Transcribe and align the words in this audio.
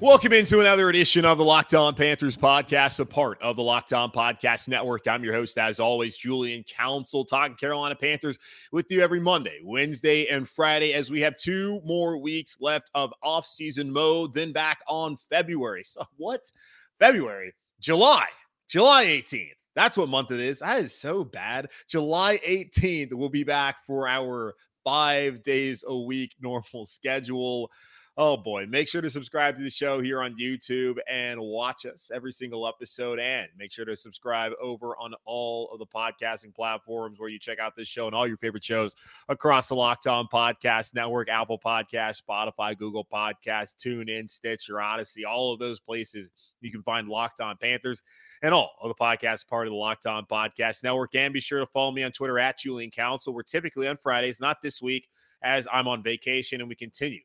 Welcome 0.00 0.32
into 0.32 0.60
another 0.60 0.88
edition 0.88 1.26
of 1.26 1.36
the 1.36 1.44
Locked 1.44 1.74
On 1.74 1.94
Panthers 1.94 2.34
podcast, 2.34 3.00
a 3.00 3.04
part 3.04 3.36
of 3.42 3.56
the 3.56 3.62
Locked 3.62 3.92
On 3.92 4.10
Podcast 4.10 4.66
Network. 4.66 5.06
I'm 5.06 5.22
your 5.22 5.34
host, 5.34 5.58
as 5.58 5.78
always, 5.78 6.16
Julian 6.16 6.64
Council, 6.64 7.22
talking 7.22 7.54
Carolina 7.56 7.94
Panthers 7.94 8.38
with 8.72 8.86
you 8.88 9.02
every 9.02 9.20
Monday, 9.20 9.58
Wednesday, 9.62 10.26
and 10.28 10.48
Friday 10.48 10.94
as 10.94 11.10
we 11.10 11.20
have 11.20 11.36
two 11.36 11.82
more 11.84 12.16
weeks 12.16 12.56
left 12.60 12.90
of 12.94 13.12
off-season 13.22 13.92
mode, 13.92 14.32
then 14.32 14.52
back 14.52 14.80
on 14.88 15.18
February. 15.28 15.82
So, 15.84 16.02
what? 16.16 16.50
February, 16.98 17.52
July, 17.78 18.24
July 18.70 19.04
18th. 19.04 19.50
That's 19.76 19.98
what 19.98 20.08
month 20.08 20.30
it 20.30 20.40
is. 20.40 20.60
That 20.60 20.82
is 20.82 20.98
so 20.98 21.24
bad. 21.24 21.68
July 21.90 22.38
18th, 22.38 23.12
we'll 23.12 23.28
be 23.28 23.44
back 23.44 23.84
for 23.86 24.08
our 24.08 24.54
five 24.82 25.42
days 25.42 25.84
a 25.86 25.94
week 25.94 26.32
normal 26.40 26.86
schedule. 26.86 27.70
Oh 28.16 28.36
boy, 28.36 28.66
make 28.66 28.88
sure 28.88 29.00
to 29.00 29.08
subscribe 29.08 29.56
to 29.56 29.62
the 29.62 29.70
show 29.70 30.00
here 30.00 30.20
on 30.20 30.36
YouTube 30.36 30.98
and 31.08 31.40
watch 31.40 31.86
us 31.86 32.10
every 32.12 32.32
single 32.32 32.66
episode. 32.66 33.20
And 33.20 33.48
make 33.56 33.70
sure 33.70 33.84
to 33.84 33.94
subscribe 33.94 34.52
over 34.60 34.96
on 34.96 35.14
all 35.24 35.70
of 35.72 35.78
the 35.78 35.86
podcasting 35.86 36.52
platforms 36.52 37.20
where 37.20 37.28
you 37.28 37.38
check 37.38 37.60
out 37.60 37.76
this 37.76 37.86
show 37.86 38.06
and 38.06 38.14
all 38.14 38.26
your 38.26 38.36
favorite 38.36 38.64
shows 38.64 38.96
across 39.28 39.68
the 39.68 39.76
Locked 39.76 40.08
On 40.08 40.26
Podcast 40.26 40.92
Network, 40.92 41.28
Apple 41.28 41.58
Podcast, 41.58 42.20
Spotify, 42.28 42.76
Google 42.76 43.06
Podcast, 43.10 43.76
TuneIn, 43.76 44.28
Stitcher, 44.28 44.74
Audacy, 44.74 45.24
all 45.26 45.52
of 45.52 45.60
those 45.60 45.78
places 45.78 46.30
you 46.60 46.72
can 46.72 46.82
find 46.82 47.08
Locked 47.08 47.40
On 47.40 47.56
Panthers 47.56 48.02
and 48.42 48.52
all 48.52 48.72
of 48.82 48.88
the 48.88 48.94
podcasts 48.94 49.46
part 49.46 49.68
of 49.68 49.70
the 49.70 49.76
Locked 49.76 50.06
On 50.06 50.26
Podcast 50.26 50.82
Network. 50.82 51.14
And 51.14 51.32
be 51.32 51.40
sure 51.40 51.60
to 51.60 51.66
follow 51.66 51.92
me 51.92 52.02
on 52.02 52.10
Twitter 52.10 52.40
at 52.40 52.58
Julian 52.58 52.90
Council. 52.90 53.32
We're 53.32 53.44
typically 53.44 53.86
on 53.86 53.98
Fridays, 53.98 54.40
not 54.40 54.60
this 54.62 54.82
week, 54.82 55.08
as 55.42 55.68
I'm 55.72 55.86
on 55.86 56.02
vacation 56.02 56.60
and 56.60 56.68
we 56.68 56.74
continue 56.74 57.20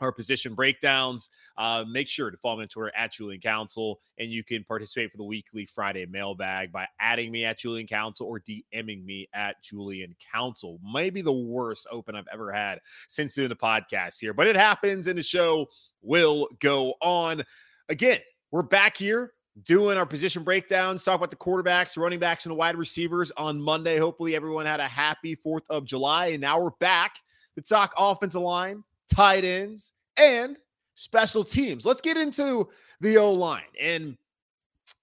our 0.00 0.12
position 0.12 0.54
breakdowns. 0.54 1.30
Uh, 1.56 1.84
make 1.88 2.08
sure 2.08 2.30
to 2.30 2.36
follow 2.36 2.56
me 2.56 2.62
on 2.62 2.68
Twitter 2.68 2.92
at 2.96 3.12
Julian 3.12 3.40
Council, 3.40 4.00
and 4.18 4.28
you 4.28 4.44
can 4.44 4.64
participate 4.64 5.10
for 5.10 5.16
the 5.16 5.24
weekly 5.24 5.66
Friday 5.66 6.06
mailbag 6.06 6.72
by 6.72 6.86
adding 7.00 7.30
me 7.30 7.44
at 7.44 7.58
Julian 7.58 7.86
Council 7.86 8.26
or 8.26 8.40
DMing 8.40 9.04
me 9.04 9.28
at 9.34 9.62
Julian 9.62 10.14
Council. 10.32 10.78
Maybe 10.92 11.22
the 11.22 11.32
worst 11.32 11.86
open 11.90 12.14
I've 12.14 12.28
ever 12.32 12.52
had 12.52 12.80
since 13.08 13.34
doing 13.34 13.48
the 13.48 13.56
podcast 13.56 14.20
here, 14.20 14.34
but 14.34 14.46
it 14.46 14.56
happens, 14.56 15.06
and 15.06 15.18
the 15.18 15.22
show 15.22 15.68
will 16.02 16.48
go 16.60 16.94
on. 17.00 17.42
Again, 17.88 18.18
we're 18.50 18.62
back 18.62 18.96
here 18.96 19.32
doing 19.62 19.96
our 19.96 20.06
position 20.06 20.42
breakdowns, 20.42 21.04
talk 21.04 21.16
about 21.16 21.30
the 21.30 21.36
quarterbacks, 21.36 21.96
running 21.96 22.18
backs, 22.18 22.44
and 22.44 22.50
the 22.50 22.56
wide 22.56 22.76
receivers 22.76 23.30
on 23.36 23.60
Monday. 23.60 23.98
Hopefully, 23.98 24.34
everyone 24.34 24.66
had 24.66 24.80
a 24.80 24.88
happy 24.88 25.36
4th 25.36 25.62
of 25.70 25.84
July, 25.84 26.26
and 26.28 26.40
now 26.40 26.60
we're 26.60 26.70
back 26.80 27.20
to 27.54 27.62
talk 27.62 27.92
offensive 27.96 28.42
line 28.42 28.82
tight 29.12 29.44
ends, 29.44 29.92
and 30.16 30.56
special 30.94 31.44
teams. 31.44 31.84
Let's 31.84 32.00
get 32.00 32.16
into 32.16 32.68
the 33.00 33.18
O 33.18 33.32
line. 33.32 33.62
And 33.80 34.16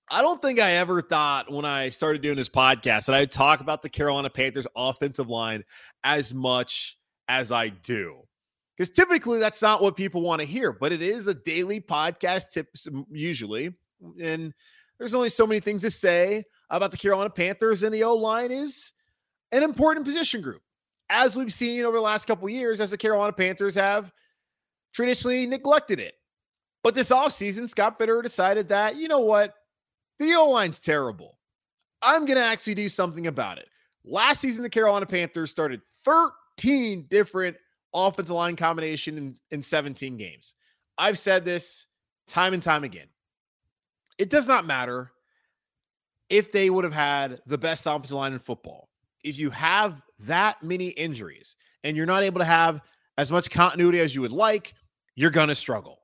I 0.09 0.21
don't 0.21 0.41
think 0.41 0.59
I 0.59 0.71
ever 0.73 1.01
thought 1.01 1.51
when 1.51 1.65
I 1.65 1.89
started 1.89 2.21
doing 2.21 2.35
this 2.35 2.49
podcast 2.49 3.05
that 3.05 3.15
I'd 3.15 3.31
talk 3.31 3.61
about 3.61 3.81
the 3.81 3.89
Carolina 3.89 4.29
Panthers 4.29 4.67
offensive 4.75 5.29
line 5.29 5.63
as 6.03 6.33
much 6.33 6.97
as 7.27 7.51
I 7.51 7.69
do. 7.69 8.17
Because 8.75 8.89
typically 8.89 9.39
that's 9.39 9.61
not 9.61 9.81
what 9.81 9.95
people 9.95 10.21
want 10.21 10.39
to 10.39 10.45
hear, 10.45 10.71
but 10.71 10.91
it 10.91 11.01
is 11.01 11.27
a 11.27 11.33
daily 11.33 11.79
podcast 11.79 12.51
tips 12.51 12.87
usually. 13.11 13.73
And 14.21 14.53
there's 14.97 15.13
only 15.13 15.29
so 15.29 15.45
many 15.45 15.59
things 15.59 15.83
to 15.83 15.91
say 15.91 16.45
about 16.69 16.91
the 16.91 16.97
Carolina 16.97 17.29
Panthers, 17.29 17.83
and 17.83 17.93
the 17.93 18.03
O 18.03 18.15
line 18.15 18.51
is 18.51 18.93
an 19.51 19.63
important 19.63 20.05
position 20.05 20.41
group 20.41 20.61
as 21.11 21.35
we've 21.35 21.53
seen 21.53 21.83
over 21.83 21.97
the 21.97 22.01
last 22.01 22.25
couple 22.25 22.49
years, 22.49 22.81
as 22.81 22.91
the 22.91 22.97
Carolina 22.97 23.33
Panthers 23.33 23.75
have 23.75 24.11
traditionally 24.93 25.45
neglected 25.45 25.99
it. 25.99 26.15
But 26.83 26.95
this 26.95 27.11
offseason, 27.11 27.69
Scott 27.69 27.99
Fitterer 27.99 28.23
decided 28.23 28.69
that, 28.69 28.95
you 28.95 29.07
know 29.07 29.19
what? 29.19 29.53
The 30.17 30.33
O 30.35 30.49
line's 30.49 30.79
terrible. 30.79 31.37
I'm 32.01 32.25
going 32.25 32.37
to 32.37 32.43
actually 32.43 32.75
do 32.75 32.89
something 32.89 33.27
about 33.27 33.59
it. 33.59 33.67
Last 34.03 34.41
season, 34.41 34.63
the 34.63 34.69
Carolina 34.69 35.05
Panthers 35.05 35.51
started 35.51 35.81
13 36.05 37.05
different 37.09 37.57
offensive 37.93 38.35
line 38.35 38.55
combination 38.55 39.17
in, 39.17 39.35
in 39.51 39.61
17 39.61 40.17
games. 40.17 40.55
I've 40.97 41.19
said 41.19 41.45
this 41.45 41.85
time 42.25 42.53
and 42.53 42.63
time 42.63 42.83
again. 42.83 43.07
It 44.17 44.29
does 44.29 44.47
not 44.47 44.65
matter 44.65 45.11
if 46.29 46.51
they 46.51 46.69
would 46.69 46.85
have 46.85 46.93
had 46.93 47.41
the 47.45 47.57
best 47.57 47.85
offensive 47.85 48.11
line 48.11 48.33
in 48.33 48.39
football. 48.39 48.89
If 49.23 49.37
you 49.37 49.49
have 49.51 50.01
that 50.25 50.61
many 50.63 50.89
injuries 50.89 51.55
and 51.83 51.97
you're 51.97 52.05
not 52.05 52.23
able 52.23 52.39
to 52.39 52.45
have 52.45 52.81
as 53.17 53.31
much 53.31 53.49
continuity 53.49 53.99
as 53.99 54.15
you 54.15 54.21
would 54.21 54.31
like, 54.31 54.73
you're 55.15 55.31
going 55.31 55.49
to 55.49 55.55
struggle. 55.55 55.99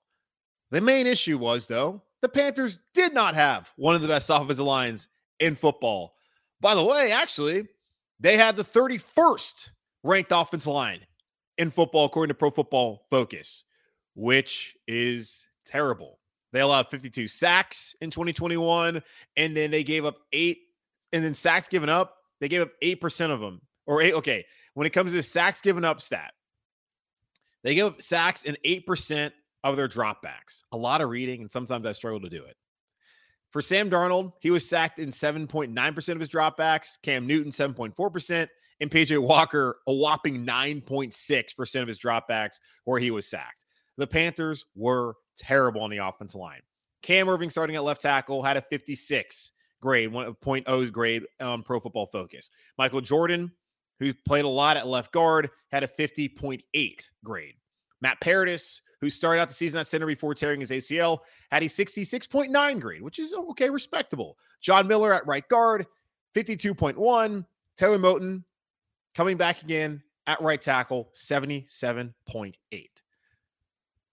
The 0.72 0.82
main 0.82 1.08
issue 1.08 1.38
was, 1.38 1.68
though, 1.68 2.02
the 2.22 2.30
Panthers 2.30 2.80
did 2.94 3.14
not 3.14 3.36
have 3.36 3.72
one 3.76 3.96
of 3.96 4.02
the 4.02 4.08
best 4.08 4.30
offensive 4.30 4.60
lines 4.60 5.08
in 5.40 5.56
football. 5.56 6.16
By 6.60 6.76
the 6.76 6.84
way, 6.84 7.12
actually, 7.12 7.68
they 8.20 8.38
had 8.38 8.58
the 8.58 8.64
31st 8.64 9.70
ranked 10.04 10.32
offensive 10.34 10.72
line 10.72 11.00
in 11.58 11.72
football, 11.72 12.06
according 12.06 12.30
to 12.30 12.34
Pro 12.38 12.50
Football 12.50 13.06
Focus, 13.10 13.64
which 14.16 14.76
is 14.88 15.48
terrible. 15.66 16.20
They 16.54 16.62
allowed 16.62 16.90
52 16.90 17.28
sacks 17.28 17.96
in 18.02 18.10
2021, 18.10 19.02
and 19.36 19.58
then 19.58 19.72
they 19.72 19.84
gave 19.84 20.06
up 20.06 20.18
eight, 20.34 20.60
and 21.14 21.24
then 21.24 21.36
sacks 21.36 21.68
given 21.68 21.90
up, 21.90 22.18
they 22.40 22.48
gave 22.48 22.62
up 22.62 22.72
8% 22.82 23.32
of 23.32 23.40
them 23.40 23.62
or 23.88 24.02
eight. 24.02 24.14
Okay, 24.14 24.46
when 24.74 24.86
it 24.86 24.92
comes 24.92 25.12
to 25.12 25.24
sacks 25.24 25.62
given 25.62 25.84
up 25.84 26.02
stat, 26.02 26.34
they 27.64 27.76
give 27.76 27.88
up 27.88 28.02
sacks 28.02 28.44
in 28.44 28.58
eight 28.64 28.86
percent 28.86 29.34
of 29.64 29.76
their 29.78 29.88
dropbacks. 29.88 30.64
A 30.72 30.78
lot 30.78 31.02
of 31.02 31.10
reading, 31.10 31.42
and 31.42 31.52
sometimes 31.52 31.86
I 31.86 31.92
struggle 31.94 32.22
to 32.22 32.30
do 32.30 32.44
it. 32.44 32.56
For 33.52 33.62
Sam 33.62 33.90
Darnold, 33.90 34.34
he 34.42 34.52
was 34.52 34.68
sacked 34.68 35.00
in 35.00 35.10
7.9% 35.10 36.10
of 36.10 36.20
his 36.20 36.30
dropbacks. 36.30 36.98
Cam 37.02 37.26
Newton, 37.26 37.52
7.4%. 37.52 38.48
And 38.80 38.92
PJ 38.92 39.18
Walker, 39.18 39.78
a 39.88 39.94
whopping 39.94 40.46
9.6% 40.46 41.82
of 41.82 41.88
his 41.88 41.98
dropbacks 41.98 42.60
where 42.84 43.00
he 43.00 43.10
was 43.10 43.28
sacked. 43.28 43.66
The 43.98 44.06
Panthers 44.06 44.66
were 44.76 45.16
terrible 45.36 45.82
on 45.82 45.90
the 45.90 45.98
offensive 45.98 46.40
line. 46.40 46.62
Cam 47.02 47.28
Erving 47.28 47.50
starting 47.50 47.76
at 47.76 47.84
left 47.84 48.02
tackle 48.02 48.44
had 48.44 48.58
a 48.58 48.62
56 48.62 49.52
grade, 49.82 50.12
1.0 50.12 50.92
grade 50.92 51.24
on 51.40 51.64
Pro 51.64 51.80
Football 51.80 52.08
Focus. 52.08 52.52
Michael 52.78 53.02
Jordan, 53.02 53.52
who 54.00 54.14
played 54.14 54.46
a 54.46 54.50
lot 54.50 54.78
at 54.78 54.88
left 54.88 55.12
guard, 55.12 55.50
had 55.72 55.84
a 55.84 55.88
50.8 55.88 56.62
grade. 57.24 57.56
Matt 58.02 58.20
Paradis, 58.22 58.82
who 59.02 59.10
started 59.10 59.42
out 59.42 59.48
the 59.48 59.54
season 59.54 59.80
at 59.80 59.88
center 59.88 60.06
before 60.06 60.34
tearing 60.34 60.60
his 60.60 60.72
ACL, 60.72 61.20
had 61.52 61.64
a 61.64 61.68
66.9 61.68 62.80
grade, 62.80 63.02
which 63.02 63.20
is 63.20 63.34
okay, 63.34 63.70
respectable. 63.70 64.38
John 64.62 64.88
Miller 64.88 65.14
at 65.14 65.26
right 65.26 65.48
guard, 65.48 65.86
52.1. 66.36 67.46
Taylor 67.78 68.00
Moton 68.00 68.44
coming 69.16 69.38
back 69.38 69.62
again 69.62 70.02
at 70.26 70.42
right 70.42 70.62
tackle, 70.62 71.10
77.8. 71.16 72.54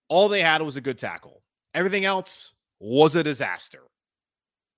All 0.09 0.29
they 0.29 0.41
had 0.41 0.63
was 0.63 0.77
a 0.77 0.81
good 0.81 0.99
tackle. 0.99 1.43
Everything 1.75 2.05
else 2.05 2.53
was 2.79 3.17
a 3.17 3.25
disaster. 3.25 3.81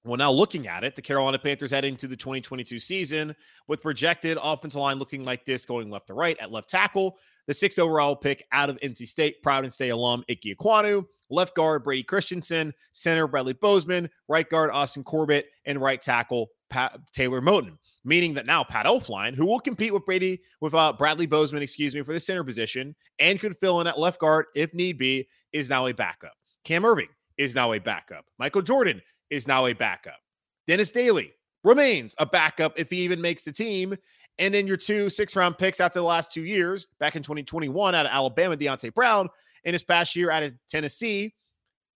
Well, 0.07 0.17
now 0.17 0.31
looking 0.31 0.69
at 0.69 0.85
it, 0.85 0.95
the 0.95 1.03
Carolina 1.03 1.37
Panthers 1.37 1.73
heading 1.73 1.95
into 1.95 2.07
the 2.07 2.15
2022 2.15 2.79
season 2.79 3.35
with 3.67 3.83
projected 3.83 4.39
offensive 4.41 4.81
line 4.81 5.01
looking 5.01 5.25
like 5.25 5.45
this, 5.45 5.67
going 5.67 5.91
left 5.91 6.07
to 6.07 6.15
right 6.15 6.37
at 6.39 6.53
left 6.53 6.71
tackle. 6.71 7.19
The 7.49 7.55
sixth 7.55 7.77
overall 7.81 8.15
pick 8.15 8.47
out 8.53 8.71
of 8.71 8.79
NC 8.79 9.09
State, 9.09 9.43
Providence 9.43 9.75
State 9.75 9.89
alum 9.89 10.23
Ike 10.31 10.43
Ekwonu, 10.43 11.05
left 11.29 11.57
guard 11.57 11.83
Brady 11.83 12.05
Christensen, 12.05 12.73
center 12.93 13.27
Bradley 13.27 13.55
Bozeman, 13.55 14.09
right 14.29 14.49
guard 14.49 14.71
Austin 14.71 15.03
Corbett, 15.03 15.49
and 15.65 15.81
right 15.81 16.01
tackle 16.01 16.51
Pat, 16.71 17.01
Taylor 17.13 17.41
Moton. 17.41 17.77
Meaning 18.05 18.35
that 18.35 18.47
now 18.47 18.63
Pat 18.63 18.87
Elflein, 18.87 19.35
who 19.35 19.45
will 19.45 19.59
compete 19.59 19.93
with 19.93 20.07
Brady 20.07 20.41
with 20.61 20.73
uh, 20.73 20.93
Bradley 20.93 21.27
Bozeman, 21.27 21.65
excuse 21.65 21.97
me, 21.97 22.03
for 22.03 22.13
the 22.13 22.21
center 22.21 22.45
position 22.45 22.95
and 23.19 23.41
could 23.41 23.57
fill 23.59 23.81
in 23.81 23.89
at 23.89 23.99
left 23.99 24.21
guard 24.21 24.47
if 24.55 24.73
need 24.73 24.99
be, 24.99 25.27
is 25.53 25.69
now 25.69 25.89
a 25.89 25.93
backup. 25.93 26.35
Cam 26.63 26.85
Erving 26.85 27.09
is 27.39 27.57
now 27.57 27.73
a 27.73 27.81
backup. 27.81 28.25
Michael 28.39 28.63
Jordan 28.63 29.03
is 29.31 29.47
now 29.47 29.67
a 29.67 29.73
backup. 29.73 30.19
Dennis 30.67 30.91
Daly 30.91 31.33
remains 31.65 32.15
a 32.19 32.27
backup 32.27 32.75
if 32.77 32.91
he 32.91 32.99
even 32.99 33.21
makes 33.21 33.45
the 33.45 33.53
team. 33.53 33.97
And 34.39 34.55
then 34.55 34.67
your 34.67 34.77
two 34.77 35.09
six 35.09 35.35
round 35.35 35.59
picks 35.59 35.81
after 35.81 35.99
the 35.99 36.05
last 36.05 36.33
two 36.33 36.45
years, 36.45 36.87
back 36.99 37.17
in 37.17 37.23
2021 37.23 37.95
out 37.95 38.07
of 38.07 38.13
Alabama, 38.13 38.57
Deonte 38.57 38.93
Brown, 38.95 39.29
and 39.65 39.75
his 39.75 39.83
past 39.83 40.15
year 40.15 40.31
out 40.31 40.43
of 40.43 40.53
Tennessee, 40.69 41.35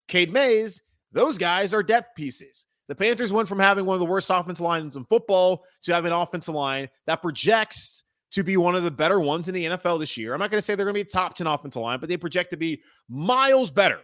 Cade 0.08 0.32
Mays, 0.32 0.82
those 1.12 1.38
guys 1.38 1.74
are 1.74 1.82
depth 1.82 2.14
pieces. 2.16 2.66
The 2.88 2.94
Panthers 2.94 3.32
went 3.32 3.48
from 3.48 3.60
having 3.60 3.86
one 3.86 3.94
of 3.94 4.00
the 4.00 4.06
worst 4.06 4.30
offensive 4.30 4.64
lines 4.64 4.96
in 4.96 5.04
football 5.04 5.64
to 5.82 5.94
having 5.94 6.10
an 6.10 6.18
offensive 6.18 6.54
line 6.54 6.88
that 7.06 7.22
projects 7.22 8.02
to 8.32 8.42
be 8.42 8.56
one 8.56 8.74
of 8.74 8.82
the 8.82 8.90
better 8.90 9.20
ones 9.20 9.48
in 9.48 9.54
the 9.54 9.64
NFL 9.66 10.00
this 10.00 10.16
year. 10.16 10.34
I'm 10.34 10.40
not 10.40 10.50
going 10.50 10.58
to 10.58 10.62
say 10.62 10.74
they're 10.74 10.86
going 10.86 10.94
to 10.94 11.04
be 11.04 11.08
top 11.08 11.34
10 11.34 11.46
offensive 11.46 11.82
line, 11.82 12.00
but 12.00 12.08
they 12.08 12.16
project 12.16 12.50
to 12.50 12.56
be 12.56 12.82
miles 13.08 13.70
better 13.70 14.00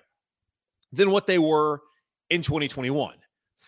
than 0.92 1.10
what 1.10 1.26
they 1.26 1.38
were 1.38 1.80
in 2.30 2.42
2021. 2.42 3.14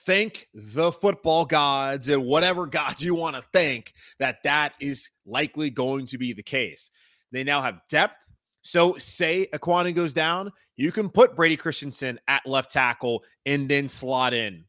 Thank 0.05 0.49
the 0.55 0.93
football 0.93 1.45
gods 1.45 2.09
and 2.09 2.25
whatever 2.25 2.67
gods 2.67 3.03
you 3.03 3.15
want 3.15 3.37
to 3.37 3.43
thank 3.53 3.93
that 4.19 4.43
that 4.45 4.75
is 4.81 5.09
likely 5.27 5.71
going 5.71 6.07
to 6.07 6.19
be 6.19 6.33
the 6.33 6.43
case. 6.43 6.91
They 7.33 7.45
now 7.45 7.61
have 7.61 7.81
depth. 7.89 8.17
So, 8.63 8.97
say 8.99 9.49
Ekwonu 9.53 9.95
goes 9.95 10.13
down, 10.13 10.53
you 10.77 10.93
can 10.93 11.09
put 11.09 11.37
Brady 11.37 11.57
Christensen 11.57 12.19
at 12.29 12.47
left 12.47 12.71
tackle 12.71 13.25
and 13.47 13.69
then 13.69 13.89
slot 13.89 14.35
in 14.35 14.65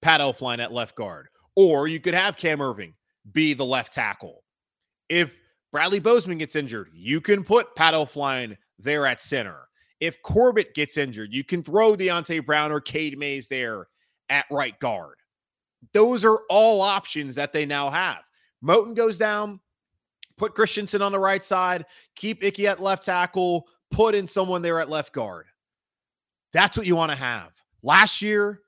Pat 0.00 0.20
Elflein 0.20 0.60
at 0.60 0.72
left 0.72 0.96
guard. 0.96 1.28
Or 1.54 1.86
you 1.88 2.00
could 2.00 2.14
have 2.14 2.36
Cam 2.36 2.58
Erving 2.58 2.94
be 3.30 3.54
the 3.54 3.64
left 3.64 3.92
tackle. 3.92 4.42
If 5.08 5.30
Bradley 5.70 6.00
Bozeman 6.00 6.38
gets 6.38 6.56
injured, 6.56 6.88
you 6.92 7.20
can 7.20 7.44
put 7.44 7.74
Pat 7.76 7.94
Elflein 7.94 8.56
there 8.78 9.06
at 9.06 9.20
center. 9.20 9.68
If 10.02 10.20
Corbett 10.20 10.74
gets 10.74 10.96
injured, 10.96 11.32
you 11.32 11.44
can 11.44 11.62
throw 11.62 11.94
Deonte 11.94 12.44
Brown 12.44 12.72
or 12.72 12.80
Cade 12.80 13.16
Mays 13.16 13.46
there 13.46 13.86
at 14.28 14.46
right 14.50 14.76
guard. 14.80 15.14
Those 15.92 16.24
are 16.24 16.40
all 16.50 16.80
options 16.80 17.36
that 17.36 17.52
they 17.52 17.64
now 17.64 17.88
have. 17.88 18.18
Moton 18.64 18.96
goes 18.96 19.16
down, 19.16 19.60
put 20.36 20.56
Christensen 20.56 21.02
on 21.02 21.12
the 21.12 21.20
right 21.20 21.44
side, 21.44 21.86
keep 22.16 22.42
Ickey 22.42 22.66
at 22.66 22.82
left 22.82 23.04
tackle, 23.04 23.68
put 23.92 24.16
in 24.16 24.26
someone 24.26 24.60
there 24.60 24.80
at 24.80 24.90
left 24.90 25.12
guard. 25.12 25.46
That's 26.52 26.76
what 26.76 26.88
you 26.88 26.96
want 26.96 27.12
to 27.12 27.16
have. 27.16 27.52
Last 27.84 28.20
year, 28.20 28.62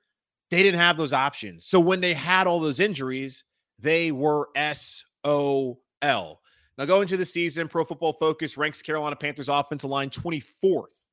they 0.51 0.63
didn't 0.63 0.79
have 0.79 0.95
those 0.95 1.11
options. 1.11 1.65
So 1.65 1.81
when 1.81 1.99
they 1.99 2.13
had 2.13 2.47
all 2.47 2.61
those 2.61 2.79
injuries, 2.79 3.43
they 3.77 4.13
were 4.13 4.47
SOL. 4.55 5.81
Now, 6.01 6.85
going 6.85 7.01
into 7.01 7.17
the 7.17 7.25
season, 7.25 7.67
Pro 7.67 7.83
Football 7.83 8.13
Focus 8.13 8.55
ranks 8.55 8.81
Carolina 8.81 9.17
Panthers 9.17 9.49
offensive 9.49 9.89
line 9.89 10.09
24th 10.09 11.04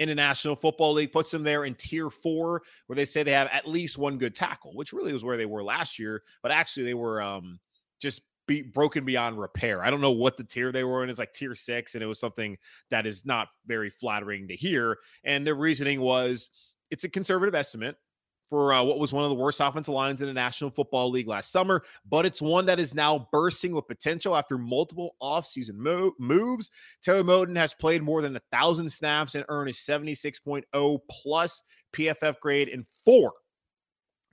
in 0.00 0.08
the 0.08 0.14
National 0.14 0.56
Football 0.56 0.94
League, 0.94 1.12
puts 1.12 1.30
them 1.30 1.44
there 1.44 1.66
in 1.66 1.74
tier 1.74 2.10
four, 2.10 2.62
where 2.86 2.96
they 2.96 3.04
say 3.04 3.22
they 3.22 3.32
have 3.32 3.48
at 3.52 3.68
least 3.68 3.98
one 3.98 4.18
good 4.18 4.34
tackle, 4.34 4.74
which 4.74 4.92
really 4.92 5.12
was 5.12 5.22
where 5.22 5.36
they 5.36 5.46
were 5.46 5.62
last 5.62 5.98
year. 5.98 6.22
But 6.42 6.50
actually, 6.50 6.86
they 6.86 6.94
were 6.94 7.22
um, 7.22 7.60
just 8.00 8.22
be 8.48 8.62
broken 8.62 9.04
beyond 9.04 9.38
repair. 9.38 9.84
I 9.84 9.90
don't 9.90 10.00
know 10.00 10.10
what 10.10 10.36
the 10.36 10.42
tier 10.42 10.72
they 10.72 10.82
were 10.82 11.04
in. 11.04 11.10
It's 11.10 11.18
like 11.18 11.32
tier 11.32 11.54
six, 11.54 11.94
and 11.94 12.02
it 12.02 12.06
was 12.06 12.18
something 12.18 12.56
that 12.90 13.06
is 13.06 13.24
not 13.24 13.48
very 13.66 13.90
flattering 13.90 14.48
to 14.48 14.56
hear. 14.56 14.98
And 15.22 15.46
the 15.46 15.54
reasoning 15.54 16.00
was 16.00 16.50
it's 16.90 17.04
a 17.04 17.08
conservative 17.08 17.54
estimate 17.54 17.96
for 18.50 18.72
uh, 18.72 18.82
what 18.82 18.98
was 18.98 19.12
one 19.12 19.22
of 19.22 19.30
the 19.30 19.36
worst 19.36 19.60
offensive 19.60 19.94
lines 19.94 20.20
in 20.20 20.26
the 20.26 20.34
National 20.34 20.70
Football 20.70 21.10
League 21.10 21.28
last 21.28 21.52
summer, 21.52 21.82
but 22.10 22.26
it's 22.26 22.42
one 22.42 22.66
that 22.66 22.80
is 22.80 22.94
now 22.94 23.28
bursting 23.30 23.72
with 23.72 23.86
potential 23.86 24.36
after 24.36 24.58
multiple 24.58 25.14
offseason 25.22 25.76
mo- 25.76 26.12
moves. 26.18 26.70
Taylor 27.00 27.22
Moton 27.22 27.56
has 27.56 27.72
played 27.72 28.02
more 28.02 28.20
than 28.20 28.36
a 28.36 28.42
thousand 28.52 28.90
snaps 28.90 29.36
and 29.36 29.44
earned 29.48 29.70
a 29.70 29.72
76.0 29.72 30.98
plus 31.08 31.62
PFF 31.92 32.40
grade 32.40 32.68
in 32.68 32.84
four, 33.04 33.32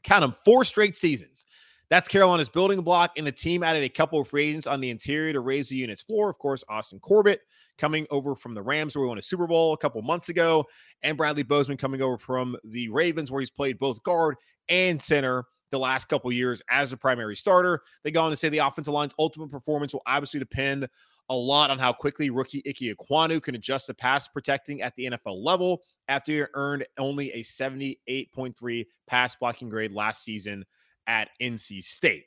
count 0.04 0.22
them, 0.22 0.36
four 0.44 0.64
straight 0.64 0.98
seasons. 0.98 1.46
That's 1.90 2.10
Carolina's 2.10 2.50
building 2.50 2.82
block, 2.82 3.12
and 3.18 3.26
the 3.26 3.32
team 3.32 3.64
added 3.64 3.84
a 3.84 3.90
couple 3.90 4.20
of 4.20 4.28
free 4.28 4.50
agents 4.50 4.68
on 4.68 4.82
the 4.82 4.90
interior 4.90 5.32
to 5.32 5.40
raise 5.40 5.70
the 5.70 5.78
unit's 5.78 6.02
floor. 6.02 6.30
Of 6.30 6.38
course, 6.38 6.64
Austin 6.68 7.00
Corbett 7.00 7.42
coming 7.78 8.06
over 8.10 8.36
from 8.36 8.54
the 8.54 8.62
Rams, 8.62 8.96
where 8.96 9.04
we 9.04 9.10
won 9.10 9.18
a 9.18 9.22
Super 9.22 9.48
Bowl 9.48 9.74
a 9.74 9.78
couple 9.78 10.02
months 10.02 10.30
ago, 10.30 10.66
and 11.04 11.18
Bradley 11.18 11.44
Bozeman 11.44 11.78
coming 11.78 12.02
over 12.02 12.18
from 12.18 12.58
the 12.64 12.90
Ravens, 12.90 13.32
where 13.32 13.42
he's 13.42 13.52
played 13.52 13.80
both 13.80 14.02
guard 14.04 14.36
and 14.70 15.02
center 15.02 15.46
the 15.72 15.80
last 15.80 16.06
couple 16.06 16.32
years 16.32 16.62
as 16.70 16.92
a 16.92 16.98
primary 16.98 17.36
starter. 17.36 17.82
They 18.04 18.12
go 18.12 18.24
on 18.24 18.32
to 18.32 18.38
say 18.38 18.50
the 18.50 18.60
offensive 18.60 18.94
line's 18.94 19.14
ultimate 19.20 19.52
performance 19.52 19.94
will 19.94 20.04
obviously 20.06 20.40
depend 20.40 20.88
a 21.30 21.36
lot 21.36 21.70
on 21.70 21.78
how 21.78 21.92
quickly 21.92 22.30
rookie 22.30 22.62
Ickey 22.66 22.94
Ekwonu 22.94 23.42
can 23.42 23.56
adjust 23.56 23.88
to 23.88 23.94
pass 23.94 24.28
protecting 24.28 24.82
at 24.82 24.96
the 24.96 25.08
NFL 25.08 25.44
level 25.44 25.82
after 26.08 26.32
he 26.32 26.44
earned 26.54 26.86
only 26.98 27.32
a 27.34 27.40
78.3 27.40 28.86
pass 29.08 29.36
blocking 29.36 29.70
grade 29.70 29.92
last 29.92 30.24
season 30.24 30.64
at 31.06 31.30
NC 31.42 31.84
State. 31.84 32.26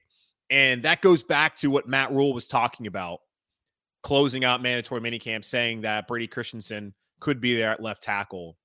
And 0.50 0.82
that 0.82 1.00
goes 1.00 1.22
back 1.22 1.56
to 1.58 1.68
what 1.68 1.88
Matt 1.88 2.12
Rhule 2.12 2.34
was 2.34 2.46
talking 2.46 2.86
about 2.86 3.20
closing 4.02 4.44
out 4.44 4.62
mandatory 4.62 5.00
minicamp, 5.00 5.44
saying 5.44 5.82
that 5.82 6.08
Brady 6.08 6.26
Christensen 6.26 6.94
could 7.20 7.40
be 7.40 7.56
there 7.56 7.70
at 7.70 7.82
left 7.82 8.02
tackle 8.02 8.56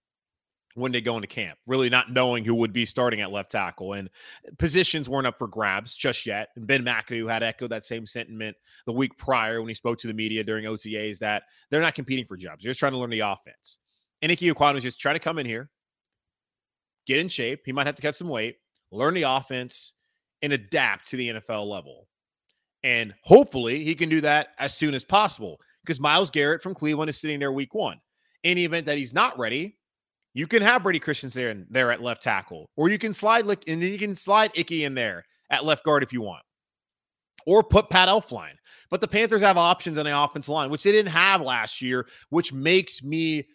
when 0.75 0.91
they 0.91 1.01
go 1.01 1.15
into 1.15 1.27
camp, 1.27 1.57
really 1.65 1.89
not 1.89 2.11
knowing 2.11 2.43
who 2.43 2.53
would 2.53 2.73
be 2.73 2.85
starting 2.85 3.21
at 3.21 3.31
left 3.31 3.49
tackle. 3.49 3.93
And 3.93 4.09
positions 4.57 5.09
weren't 5.09 5.25
up 5.25 5.37
for 5.37 5.47
grabs 5.47 5.95
just 5.95 6.25
yet. 6.25 6.49
And 6.55 6.67
Ben 6.67 6.83
McAdoo 6.83 7.29
had 7.29 7.43
echoed 7.43 7.71
that 7.71 7.85
same 7.85 8.05
sentiment 8.05 8.57
the 8.85 8.91
week 8.91 9.17
prior 9.17 9.61
when 9.61 9.69
he 9.69 9.73
spoke 9.73 9.97
to 9.99 10.07
the 10.07 10.13
media 10.13 10.43
during 10.43 10.65
OTAs 10.65 11.19
that 11.19 11.43
they're 11.71 11.81
not 11.81 11.95
competing 11.95 12.25
for 12.25 12.35
jobs. 12.35 12.61
They're 12.61 12.71
just 12.71 12.79
trying 12.79 12.91
to 12.91 12.97
learn 12.97 13.09
the 13.09 13.21
offense. 13.21 13.79
And 14.21 14.31
Ickey 14.31 14.51
Ekwonu 14.51 14.77
is 14.77 14.83
just 14.83 14.99
trying 14.99 15.15
to 15.15 15.19
come 15.19 15.39
in 15.39 15.45
here, 15.45 15.69
get 17.07 17.19
in 17.19 17.29
shape. 17.29 17.61
He 17.65 17.71
might 17.71 17.87
have 17.87 17.95
to 17.95 18.01
cut 18.01 18.15
some 18.17 18.29
weight, 18.29 18.57
learn 18.91 19.13
the 19.13 19.23
offense, 19.23 19.93
and 20.41 20.51
adapt 20.51 21.07
to 21.09 21.17
the 21.17 21.29
NFL 21.29 21.67
level. 21.67 22.07
And 22.85 23.15
hopefully 23.23 23.83
he 23.83 23.95
can 23.95 24.09
do 24.09 24.21
that 24.21 24.49
as 24.59 24.75
soon 24.75 24.93
as 24.93 25.03
possible 25.03 25.59
because 25.83 25.99
Myles 25.99 26.29
Garrett 26.29 26.61
from 26.61 26.75
Cleveland 26.75 27.09
is 27.09 27.19
sitting 27.19 27.39
there 27.39 27.51
week 27.51 27.73
one. 27.73 27.99
In 28.43 28.57
the 28.57 28.63
event 28.63 28.85
that 28.85 28.99
he's 28.99 29.11
not 29.11 29.39
ready, 29.39 29.79
you 30.35 30.45
can 30.45 30.61
have 30.61 30.83
Brady 30.83 30.99
Christensen 30.99 31.65
there 31.71 31.91
at 31.91 32.03
left 32.03 32.21
tackle, 32.21 32.69
or 32.77 32.89
you 32.89 32.99
can 32.99 33.11
slide 33.11 33.47
and 33.67 33.81
you 33.81 33.97
can 33.97 34.15
slide 34.15 34.51
Ickey 34.53 34.83
in 34.83 34.93
there 34.93 35.25
at 35.49 35.65
left 35.65 35.83
guard 35.83 36.03
if 36.03 36.13
you 36.13 36.21
want, 36.21 36.43
or 37.47 37.63
put 37.63 37.89
Pat 37.89 38.07
Elflein. 38.07 38.53
But 38.91 39.01
the 39.01 39.07
Panthers 39.07 39.41
have 39.41 39.57
options 39.57 39.97
on 39.97 40.05
the 40.05 40.15
offensive 40.15 40.53
line, 40.53 40.69
which 40.69 40.83
they 40.83 40.91
didn't 40.91 41.11
have 41.11 41.41
last 41.41 41.81
year, 41.81 42.05
which 42.29 42.53
makes 42.53 43.01
me 43.01 43.47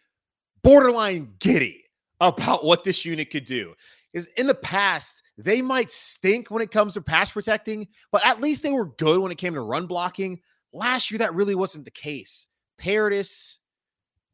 borderline 0.65 1.35
giddy 1.39 1.85
about 2.21 2.65
what 2.65 2.83
this 2.83 3.05
unit 3.05 3.31
could 3.31 3.45
do. 3.45 3.75
Is 4.13 4.27
in 4.37 4.49
the 4.49 4.57
past, 4.57 5.20
they 5.45 5.63
might 5.63 5.91
stink 5.91 6.51
when 6.51 6.63
it 6.63 6.71
comes 6.71 6.95
to 6.95 7.01
pass 7.01 7.33
protecting, 7.33 7.89
but 8.13 8.25
at 8.25 8.41
least 8.41 8.63
they 8.63 8.73
were 8.73 8.87
good 8.97 9.21
when 9.21 9.33
it 9.33 9.39
came 9.39 9.55
to 9.55 9.61
run 9.61 9.87
blocking. 9.87 10.41
Last 10.73 11.11
year, 11.11 11.19
that 11.19 11.35
really 11.35 11.55
wasn't 11.55 11.85
the 11.85 11.91
case. 11.91 12.47
Paradis, 12.79 13.59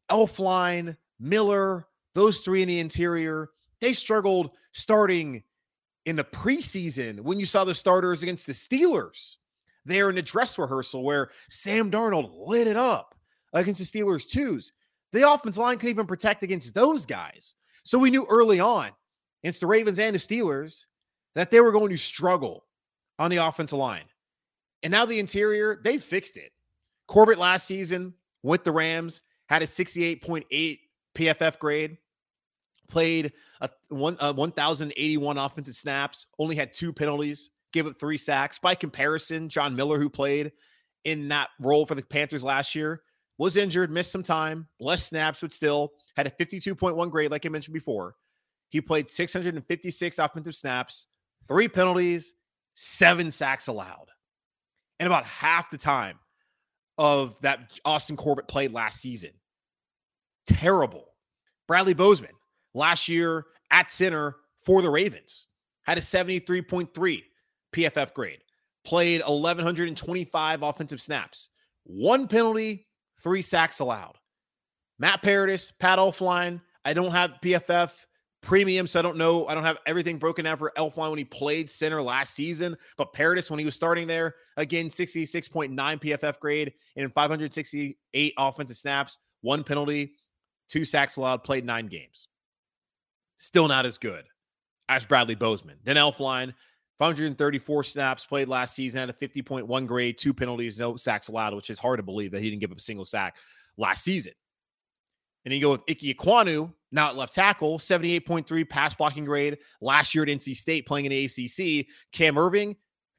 Elflein, 0.09 0.97
Miller, 1.19 1.87
those 2.13 2.39
three 2.39 2.61
in 2.61 2.67
the 2.67 2.79
interior, 2.79 3.49
they 3.81 3.93
struggled 3.93 4.53
starting 4.71 5.43
in 6.05 6.15
the 6.15 6.23
preseason 6.23 7.19
when 7.19 7.39
you 7.39 7.45
saw 7.45 7.63
the 7.63 7.75
starters 7.75 8.23
against 8.23 8.47
the 8.47 8.53
Steelers 8.53 9.35
there 9.85 10.09
in 10.09 10.15
the 10.15 10.21
dress 10.21 10.57
rehearsal 10.57 11.03
where 11.03 11.29
Sam 11.49 11.91
Darnold 11.91 12.31
lit 12.47 12.67
it 12.67 12.77
up 12.77 13.15
against 13.53 13.79
the 13.79 13.99
Steelers 13.99 14.27
twos. 14.27 14.71
The 15.13 15.29
offense 15.29 15.57
line 15.57 15.77
couldn't 15.77 15.91
even 15.91 16.07
protect 16.07 16.43
against 16.43 16.73
those 16.73 17.05
guys. 17.05 17.55
So 17.83 17.97
we 17.97 18.09
knew 18.09 18.25
early 18.29 18.59
on 18.59 18.89
against 19.43 19.61
the 19.61 19.67
Ravens 19.67 19.99
and 19.99 20.13
the 20.13 20.19
Steelers 20.19 20.85
that 21.37 21.51
they 21.51 21.61
were 21.61 21.71
going 21.71 21.91
to 21.91 21.97
struggle 21.97 22.65
on 23.19 23.29
the 23.29 23.37
offensive 23.37 23.77
line. 23.77 24.05
And 24.81 24.89
now 24.89 25.05
the 25.05 25.19
interior, 25.19 25.79
they 25.83 25.99
fixed 25.99 26.35
it. 26.35 26.51
Corbett 27.07 27.37
last 27.37 27.67
season 27.67 28.15
with 28.41 28.63
the 28.63 28.71
Rams 28.71 29.21
had 29.47 29.61
a 29.61 29.67
68.8 29.67 30.79
PFF 31.13 31.59
grade, 31.59 31.99
played 32.87 33.33
a, 33.61 33.69
one, 33.89 34.17
uh, 34.19 34.29
a 34.29 34.33
1,081 34.33 35.37
offensive 35.37 35.75
snaps, 35.75 36.25
only 36.39 36.55
had 36.55 36.73
two 36.73 36.91
penalties, 36.91 37.51
gave 37.71 37.85
up 37.85 37.99
three 37.99 38.17
sacks. 38.17 38.57
By 38.57 38.73
comparison, 38.73 39.47
John 39.47 39.75
Miller, 39.75 39.99
who 39.99 40.09
played 40.09 40.51
in 41.03 41.27
that 41.27 41.49
role 41.59 41.85
for 41.85 41.93
the 41.93 42.01
Panthers 42.01 42.43
last 42.43 42.73
year, 42.73 43.03
was 43.37 43.57
injured, 43.57 43.91
missed 43.91 44.11
some 44.11 44.23
time, 44.23 44.67
less 44.79 45.05
snaps, 45.05 45.41
but 45.41 45.53
still 45.53 45.91
had 46.15 46.25
a 46.25 46.31
52.1 46.31 47.11
grade, 47.11 47.29
like 47.29 47.45
I 47.45 47.49
mentioned 47.49 47.75
before. 47.75 48.15
He 48.69 48.81
played 48.81 49.07
656 49.07 50.17
offensive 50.17 50.55
snaps, 50.55 51.05
three 51.47 51.67
penalties, 51.67 52.33
seven 52.75 53.31
sacks 53.31 53.67
allowed. 53.67 54.07
And 54.99 55.07
about 55.07 55.25
half 55.25 55.69
the 55.69 55.77
time 55.77 56.19
of 56.97 57.39
that 57.41 57.71
Austin 57.85 58.15
Corbett 58.15 58.47
played 58.47 58.73
last 58.73 59.01
season. 59.01 59.31
Terrible. 60.47 61.05
Bradley 61.67 61.93
Bozeman 61.93 62.31
last 62.73 63.07
year 63.07 63.45
at 63.71 63.91
center 63.91 64.35
for 64.63 64.81
the 64.81 64.89
Ravens 64.89 65.47
had 65.83 65.97
a 65.97 66.01
73.3 66.01 67.23
PFF 67.73 68.13
grade, 68.13 68.39
played 68.83 69.21
1,125 69.25 70.63
offensive 70.63 71.01
snaps, 71.01 71.49
one 71.83 72.27
penalty, 72.27 72.87
three 73.21 73.41
sacks 73.41 73.79
allowed. 73.79 74.15
Matt 74.99 75.21
Paradis, 75.21 75.71
Pat 75.79 75.99
Elflein, 75.99 76.61
I 76.83 76.93
don't 76.93 77.11
have 77.11 77.35
PFF 77.43 77.91
premium. 78.47 78.87
So 78.87 78.97
I 78.97 79.01
don't 79.01 79.17
know. 79.17 79.45
I 79.47 79.53
don't 79.53 79.63
have 79.63 79.77
everything 79.85 80.17
broken 80.17 80.45
down 80.45 80.57
for 80.57 80.71
Elflein 80.77 81.09
when 81.09 81.17
he 81.17 81.25
played 81.25 81.69
center 81.69 82.01
last 82.01 82.33
season. 82.33 82.75
But 82.97 83.13
Paradis, 83.13 83.51
when 83.51 83.59
he 83.59 83.65
was 83.65 83.75
starting 83.75 84.07
there, 84.07 84.35
again, 84.55 84.87
66.9 84.87 85.75
PFF 85.75 86.39
grade 86.39 86.73
and 86.95 87.13
568 87.13 88.33
offensive 88.39 88.77
snaps, 88.77 89.17
one 89.41 89.63
penalty, 89.63 90.13
two 90.69 90.85
sacks 90.85 91.17
allowed, 91.17 91.43
played 91.43 91.65
nine 91.65 91.87
games. 91.87 92.29
Still 93.35 93.67
not 93.67 93.85
as 93.85 93.97
good 93.97 94.23
as 94.89 95.03
Bradley 95.03 95.35
Bozeman. 95.35 95.77
Then 95.83 95.97
Elflein, 95.97 96.53
534 96.99 97.83
snaps 97.83 98.25
played 98.25 98.47
last 98.47 98.73
season, 98.73 99.01
had 99.01 99.09
a 99.09 99.13
50.1 99.13 99.85
grade, 99.85 100.17
two 100.17 100.33
penalties, 100.33 100.79
no 100.79 100.95
sacks 100.95 101.27
allowed, 101.27 101.53
which 101.53 101.69
is 101.69 101.77
hard 101.77 101.99
to 101.99 102.03
believe 102.03 102.31
that 102.31 102.41
he 102.41 102.49
didn't 102.49 102.61
give 102.61 102.71
up 102.71 102.77
a 102.77 102.81
single 102.81 103.05
sack 103.05 103.35
last 103.77 104.03
season. 104.03 104.33
And 105.43 105.51
then 105.51 105.59
you 105.59 105.65
go 105.65 105.71
with 105.71 105.81
Ike 105.87 105.99
Ekwonu, 105.99 106.73
now 106.91 107.09
at 107.09 107.15
left 107.15 107.33
tackle, 107.33 107.79
78.3 107.79 108.69
pass 108.69 108.95
blocking 108.95 109.25
grade 109.25 109.57
last 109.81 110.15
year 110.15 110.23
at 110.23 110.29
NC 110.29 110.55
State 110.55 110.85
playing 110.85 111.05
in 111.05 111.11
the 111.11 111.25
ACC. 111.25 111.87
Cam 112.11 112.35
Erving, 112.35 112.75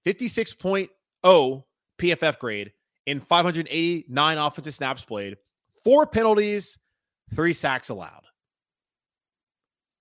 56.0 0.06 1.62
PFF 1.98 2.38
grade 2.38 2.72
in 3.06 3.20
589 3.20 4.38
offensive 4.38 4.74
snaps 4.74 5.04
played, 5.04 5.36
four 5.82 6.06
penalties, 6.06 6.78
three 7.34 7.52
sacks 7.52 7.88
allowed. 7.88 8.24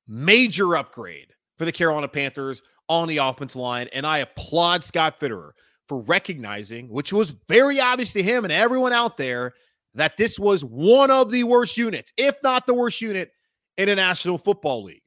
Major 0.07 0.75
upgrade 0.75 1.33
for 1.57 1.65
the 1.65 1.71
Carolina 1.71 2.07
Panthers 2.07 2.61
on 2.87 3.07
the 3.07 3.17
offensive 3.17 3.59
line. 3.59 3.87
And 3.91 4.05
I 4.05 4.19
applaud 4.19 4.83
Scott 4.83 5.19
Fitterer 5.19 5.51
for 5.87 6.01
recognizing, 6.01 6.89
which 6.89 7.11
was 7.11 7.33
very 7.47 7.79
obvious 7.79 8.13
to 8.13 8.23
him 8.23 8.45
and 8.45 8.53
everyone 8.53 8.93
out 8.93 9.17
there, 9.17 9.53
that 9.93 10.17
this 10.17 10.37
was 10.37 10.63
one 10.63 11.09
of 11.09 11.31
the 11.31 11.43
worst 11.43 11.75
units, 11.75 12.13
if 12.17 12.35
not 12.43 12.67
the 12.67 12.73
worst 12.73 13.01
unit 13.01 13.31
in 13.77 13.89
a 13.89 13.95
National 13.95 14.37
Football 14.37 14.83
League. 14.83 15.01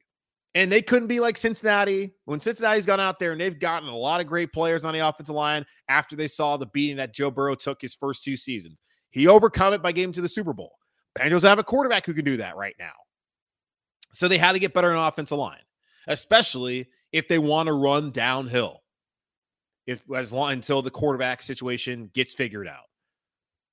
And 0.53 0.71
they 0.71 0.81
couldn't 0.81 1.07
be 1.07 1.19
like 1.19 1.37
Cincinnati. 1.37 2.13
When 2.25 2.41
Cincinnati's 2.41 2.85
gone 2.85 2.99
out 2.99 3.19
there 3.19 3.31
and 3.31 3.39
they've 3.39 3.57
gotten 3.57 3.87
a 3.87 3.95
lot 3.95 4.19
of 4.19 4.27
great 4.27 4.51
players 4.51 4.83
on 4.83 4.93
the 4.93 4.99
offensive 4.99 5.35
line 5.35 5.65
after 5.87 6.15
they 6.15 6.27
saw 6.27 6.57
the 6.57 6.65
beating 6.67 6.97
that 6.97 7.13
Joe 7.13 7.31
Burrow 7.31 7.55
took 7.55 7.81
his 7.81 7.95
first 7.95 8.23
two 8.23 8.35
seasons. 8.35 8.81
He 9.11 9.27
overcome 9.27 9.73
it 9.73 9.81
by 9.81 9.91
getting 9.91 10.13
to 10.13 10.21
the 10.21 10.27
Super 10.27 10.53
Bowl. 10.53 10.73
Bengals 11.17 11.43
have 11.43 11.59
a 11.59 11.63
quarterback 11.63 12.05
who 12.05 12.13
can 12.13 12.25
do 12.25 12.37
that 12.37 12.55
right 12.55 12.75
now. 12.79 12.91
So 14.13 14.27
they 14.27 14.37
had 14.37 14.53
to 14.53 14.59
get 14.59 14.73
better 14.73 14.91
on 14.91 15.07
offensive 15.07 15.37
line, 15.37 15.61
especially 16.07 16.87
if 17.11 17.27
they 17.27 17.39
want 17.39 17.67
to 17.67 17.73
run 17.73 18.11
downhill. 18.11 18.83
If 19.87 20.03
as 20.15 20.31
long 20.31 20.53
until 20.53 20.81
the 20.81 20.91
quarterback 20.91 21.41
situation 21.41 22.11
gets 22.13 22.33
figured 22.33 22.67
out. 22.67 22.85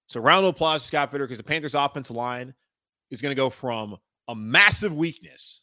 So 0.07 0.21
round 0.21 0.45
of 0.45 0.51
applause 0.51 0.83
to 0.83 0.89
Scott 0.89 1.11
Fitter 1.11 1.25
because 1.25 1.39
the 1.39 1.45
Panthers 1.45 1.75
offensive 1.75 2.17
line 2.17 2.55
is 3.11 3.21
going 3.21 3.31
to 3.31 3.37
go 3.37 3.51
from 3.51 3.99
a 4.29 4.35
massive 4.35 4.95
weakness 4.95 5.63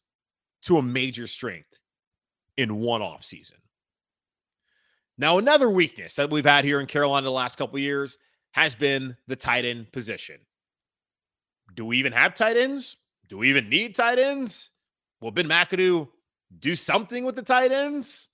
to 0.63 0.77
a 0.77 0.81
major 0.81 1.27
strength 1.27 1.79
in 2.57 2.79
one 2.79 3.01
off 3.01 3.23
season. 3.23 3.57
Now, 5.17 5.37
another 5.37 5.69
weakness 5.69 6.15
that 6.15 6.29
we've 6.29 6.45
had 6.45 6.65
here 6.65 6.79
in 6.79 6.87
Carolina 6.87 7.25
the 7.25 7.31
last 7.31 7.57
couple 7.57 7.79
years 7.79 8.17
has 8.51 8.75
been 8.75 9.15
the 9.27 9.35
tight 9.35 9.63
end 9.63 9.91
position. 9.91 10.37
Do 11.73 11.85
we 11.85 11.97
even 11.99 12.11
have 12.11 12.33
tight 12.33 12.57
ends? 12.57 12.97
Do 13.29 13.37
we 13.37 13.49
even 13.49 13.69
need 13.69 13.95
tight 13.95 14.19
ends? 14.19 14.71
Will 15.21 15.31
Ben 15.31 15.47
McAdoo 15.47 16.07
do 16.59 16.75
something 16.75 17.23
with 17.23 17.35
the 17.35 17.41
tight 17.41 17.71
ends? 17.71 18.27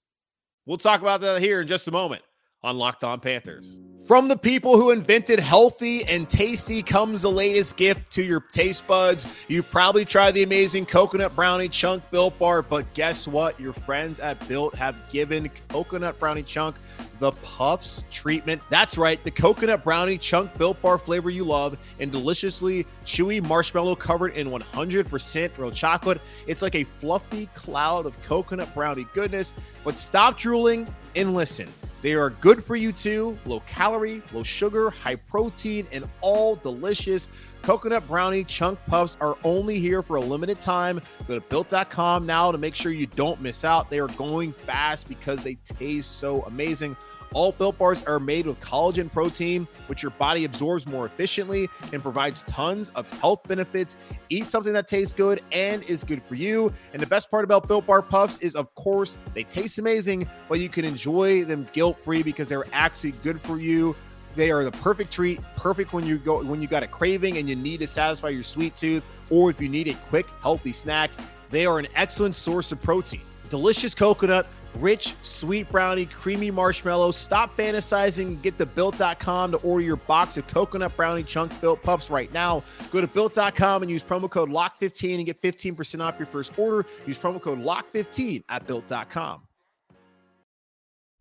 We'll 0.65 0.77
talk 0.77 1.01
about 1.01 1.21
that 1.21 1.41
here 1.41 1.61
in 1.61 1.67
just 1.67 1.87
a 1.87 1.91
moment 1.91 2.23
on 2.63 2.77
Locked 2.77 3.03
On 3.03 3.19
Panthers. 3.19 3.79
From 4.07 4.27
the 4.27 4.35
people 4.35 4.77
who 4.77 4.89
invented 4.89 5.39
healthy 5.39 6.03
and 6.05 6.27
tasty 6.27 6.81
comes 6.81 7.21
the 7.21 7.31
latest 7.31 7.77
gift 7.77 8.11
to 8.13 8.23
your 8.23 8.39
taste 8.51 8.87
buds. 8.87 9.27
You've 9.47 9.69
probably 9.69 10.05
tried 10.05 10.31
the 10.31 10.41
amazing 10.41 10.87
coconut 10.87 11.35
brownie 11.35 11.69
chunk 11.69 12.03
built 12.09 12.37
bar, 12.39 12.63
but 12.63 12.91
guess 12.95 13.27
what? 13.27 13.59
Your 13.59 13.73
friends 13.73 14.19
at 14.19 14.45
Built 14.47 14.73
have 14.75 14.95
given 15.11 15.51
coconut 15.69 16.17
brownie 16.19 16.41
chunk 16.41 16.77
the 17.19 17.31
puffs 17.31 18.03
treatment. 18.11 18.63
That's 18.71 18.97
right, 18.97 19.23
the 19.23 19.31
coconut 19.31 19.83
brownie 19.83 20.17
chunk 20.17 20.57
built 20.57 20.81
bar 20.81 20.97
flavor 20.97 21.29
you 21.29 21.45
love 21.45 21.77
and 21.99 22.11
deliciously 22.11 22.87
chewy 23.05 23.41
marshmallow 23.47 23.95
covered 23.95 24.33
in 24.33 24.47
100% 24.49 25.57
real 25.57 25.71
chocolate. 25.71 26.19
It's 26.47 26.63
like 26.63 26.75
a 26.75 26.83
fluffy 26.83 27.45
cloud 27.53 28.07
of 28.07 28.21
coconut 28.23 28.73
brownie 28.73 29.05
goodness. 29.13 29.53
But 29.83 29.99
stop 29.99 30.39
drooling 30.39 30.93
and 31.15 31.35
listen. 31.35 31.69
They 32.01 32.13
are 32.13 32.31
good 32.31 32.63
for 32.63 32.75
you 32.75 32.91
too. 32.91 33.37
Low 33.45 33.59
calorie, 33.61 34.23
low 34.33 34.43
sugar, 34.43 34.89
high 34.89 35.15
protein, 35.15 35.87
and 35.91 36.07
all 36.21 36.55
delicious. 36.55 37.29
Coconut 37.61 38.07
brownie 38.07 38.43
chunk 38.43 38.79
puffs 38.87 39.17
are 39.21 39.37
only 39.43 39.79
here 39.79 40.01
for 40.01 40.15
a 40.15 40.21
limited 40.21 40.61
time. 40.61 40.99
Go 41.27 41.35
to 41.35 41.41
built.com 41.41 42.25
now 42.25 42.51
to 42.51 42.57
make 42.57 42.73
sure 42.73 42.91
you 42.91 43.05
don't 43.05 43.39
miss 43.39 43.63
out. 43.63 43.89
They 43.89 43.99
are 43.99 44.07
going 44.07 44.51
fast 44.51 45.07
because 45.07 45.43
they 45.43 45.55
taste 45.55 46.17
so 46.17 46.41
amazing. 46.43 46.97
All 47.33 47.53
built 47.53 47.77
bars 47.77 48.03
are 48.03 48.19
made 48.19 48.45
with 48.45 48.59
collagen 48.59 49.11
protein, 49.11 49.67
which 49.87 50.03
your 50.03 50.11
body 50.11 50.43
absorbs 50.43 50.85
more 50.85 51.05
efficiently 51.05 51.69
and 51.93 52.01
provides 52.01 52.43
tons 52.43 52.89
of 52.95 53.07
health 53.19 53.43
benefits. 53.47 53.95
Eat 54.29 54.45
something 54.47 54.73
that 54.73 54.87
tastes 54.87 55.13
good 55.13 55.41
and 55.51 55.83
is 55.83 56.03
good 56.03 56.21
for 56.21 56.35
you. 56.35 56.73
And 56.91 57.01
the 57.01 57.07
best 57.07 57.31
part 57.31 57.45
about 57.45 57.67
built 57.67 57.85
bar 57.85 58.01
puffs 58.01 58.37
is, 58.39 58.55
of 58.55 58.73
course, 58.75 59.17
they 59.33 59.43
taste 59.43 59.79
amazing, 59.79 60.29
but 60.49 60.59
you 60.59 60.67
can 60.67 60.83
enjoy 60.83 61.45
them 61.45 61.67
guilt 61.71 61.97
free 62.03 62.21
because 62.21 62.49
they're 62.49 62.65
actually 62.73 63.11
good 63.11 63.39
for 63.39 63.59
you. 63.59 63.95
They 64.35 64.51
are 64.51 64.63
the 64.63 64.71
perfect 64.71 65.11
treat, 65.11 65.41
perfect 65.55 65.93
when 65.93 66.05
you 66.05 66.17
go 66.17 66.43
when 66.43 66.61
you 66.61 66.67
got 66.67 66.83
a 66.83 66.87
craving 66.87 67.37
and 67.37 67.49
you 67.49 67.55
need 67.55 67.79
to 67.81 67.87
satisfy 67.87 68.29
your 68.29 68.43
sweet 68.43 68.75
tooth, 68.75 69.03
or 69.29 69.49
if 69.49 69.59
you 69.61 69.69
need 69.69 69.87
a 69.87 69.93
quick, 69.93 70.25
healthy 70.41 70.73
snack. 70.73 71.11
They 71.49 71.65
are 71.65 71.79
an 71.79 71.87
excellent 71.95 72.35
source 72.35 72.71
of 72.71 72.81
protein. 72.81 73.21
Delicious 73.49 73.93
coconut 73.93 74.47
rich, 74.75 75.15
sweet 75.21 75.69
brownie, 75.69 76.05
creamy 76.05 76.51
marshmallow. 76.51 77.11
Stop 77.11 77.55
fantasizing 77.57 78.41
get 78.41 78.57
to 78.57 78.65
built.com 78.65 79.51
to 79.51 79.57
order 79.57 79.83
your 79.83 79.95
box 79.95 80.37
of 80.37 80.47
coconut 80.47 80.95
brownie 80.95 81.23
chunk 81.23 81.59
built 81.61 81.81
pups 81.83 82.09
right 82.09 82.31
now. 82.33 82.63
Go 82.91 83.01
to 83.01 83.07
built.com 83.07 83.81
and 83.81 83.91
use 83.91 84.03
promo 84.03 84.29
code 84.29 84.49
LOCK15 84.49 85.15
and 85.15 85.25
get 85.25 85.41
15% 85.41 86.01
off 86.01 86.17
your 86.19 86.27
first 86.27 86.57
order. 86.57 86.85
Use 87.05 87.17
promo 87.17 87.41
code 87.41 87.59
LOCK15 87.59 88.43
at 88.49 88.65
built.com. 88.67 89.41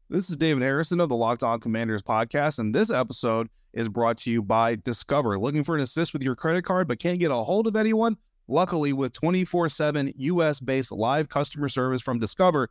This 0.08 0.28
is 0.28 0.36
David 0.36 0.64
Harrison 0.64 0.98
of 0.98 1.08
the 1.08 1.14
Locked 1.14 1.44
On 1.44 1.60
Commanders 1.60 2.02
podcast, 2.02 2.58
and 2.58 2.74
this 2.74 2.90
episode 2.90 3.48
is 3.72 3.88
brought 3.88 4.16
to 4.18 4.30
you 4.30 4.42
by 4.42 4.74
Discover. 4.74 5.38
Looking 5.38 5.62
for 5.62 5.76
an 5.76 5.82
assist 5.82 6.12
with 6.12 6.22
your 6.22 6.34
credit 6.34 6.64
card 6.64 6.88
but 6.88 6.98
can't 6.98 7.20
get 7.20 7.30
a 7.30 7.36
hold 7.36 7.68
of 7.68 7.76
anyone? 7.76 8.16
Luckily, 8.48 8.92
with 8.92 9.12
24 9.12 9.68
7 9.68 10.12
US 10.16 10.58
based 10.58 10.90
live 10.90 11.28
customer 11.28 11.68
service 11.68 12.02
from 12.02 12.18
Discover, 12.18 12.70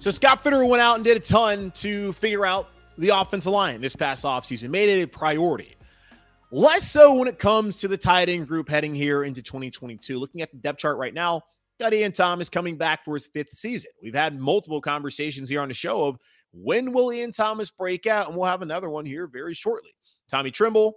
So 0.00 0.10
Scott 0.10 0.42
Fitterer 0.42 0.66
went 0.66 0.80
out 0.80 0.94
and 0.94 1.04
did 1.04 1.18
a 1.18 1.20
ton 1.20 1.72
to 1.72 2.14
figure 2.14 2.46
out 2.46 2.70
the 2.96 3.10
offensive 3.10 3.52
line 3.52 3.82
this 3.82 3.94
past 3.94 4.24
offseason, 4.24 4.70
made 4.70 4.88
it 4.88 5.02
a 5.02 5.06
priority. 5.06 5.76
Less 6.50 6.90
so 6.90 7.12
when 7.12 7.28
it 7.28 7.38
comes 7.38 7.76
to 7.80 7.88
the 7.88 7.98
tight 7.98 8.30
end 8.30 8.48
group 8.48 8.70
heading 8.70 8.94
here 8.94 9.24
into 9.24 9.42
2022. 9.42 10.18
Looking 10.18 10.40
at 10.40 10.50
the 10.52 10.56
depth 10.56 10.78
chart 10.78 10.96
right 10.96 11.12
now, 11.12 11.42
got 11.78 11.92
Ian 11.92 12.12
Thomas 12.12 12.48
coming 12.48 12.78
back 12.78 13.04
for 13.04 13.12
his 13.12 13.26
fifth 13.26 13.52
season. 13.52 13.90
We've 14.02 14.14
had 14.14 14.40
multiple 14.40 14.80
conversations 14.80 15.50
here 15.50 15.60
on 15.60 15.68
the 15.68 15.74
show 15.74 16.06
of 16.06 16.16
when 16.52 16.94
will 16.94 17.12
Ian 17.12 17.32
Thomas 17.32 17.70
break 17.70 18.06
out, 18.06 18.28
and 18.28 18.36
we'll 18.38 18.48
have 18.48 18.62
another 18.62 18.88
one 18.88 19.04
here 19.04 19.26
very 19.26 19.52
shortly. 19.52 19.90
Tommy 20.30 20.50
Tremble, 20.50 20.94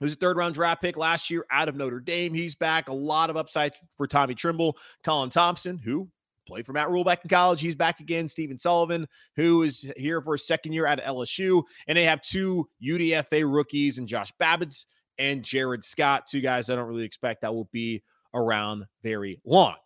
who's 0.00 0.14
a 0.14 0.16
third 0.16 0.38
round 0.38 0.54
draft 0.54 0.80
pick 0.80 0.96
last 0.96 1.28
year 1.28 1.44
out 1.50 1.68
of 1.68 1.76
Notre 1.76 2.00
Dame. 2.00 2.32
He's 2.32 2.54
back. 2.54 2.88
A 2.88 2.94
lot 2.94 3.28
of 3.28 3.36
upside 3.36 3.72
for 3.98 4.06
Tommy 4.06 4.34
Tremble. 4.34 4.78
Colin 5.04 5.28
Thompson, 5.28 5.76
who 5.76 6.08
played 6.46 6.66
for 6.66 6.72
Matt 6.72 6.90
Rhule 6.90 7.04
back 7.04 7.24
in 7.24 7.28
college. 7.28 7.60
He's 7.60 7.74
back 7.74 8.00
again. 8.00 8.28
Stephen 8.28 8.58
Sullivan, 8.58 9.06
who 9.36 9.62
is 9.62 9.90
here 9.96 10.20
for 10.20 10.34
his 10.34 10.46
second 10.46 10.72
year 10.72 10.86
at 10.86 11.02
LSU. 11.04 11.62
And 11.86 11.96
they 11.96 12.04
have 12.04 12.22
two 12.22 12.68
UDFA 12.82 13.50
rookies 13.52 13.98
and 13.98 14.08
Josh 14.08 14.32
Babicz 14.40 14.84
and 15.18 15.42
Jared 15.42 15.84
Scott, 15.84 16.26
two 16.28 16.40
guys 16.40 16.68
I 16.68 16.76
don't 16.76 16.88
really 16.88 17.04
expect 17.04 17.42
that 17.42 17.54
will 17.54 17.68
be 17.72 18.02
around 18.34 18.84
very 19.02 19.40
long. 19.44 19.76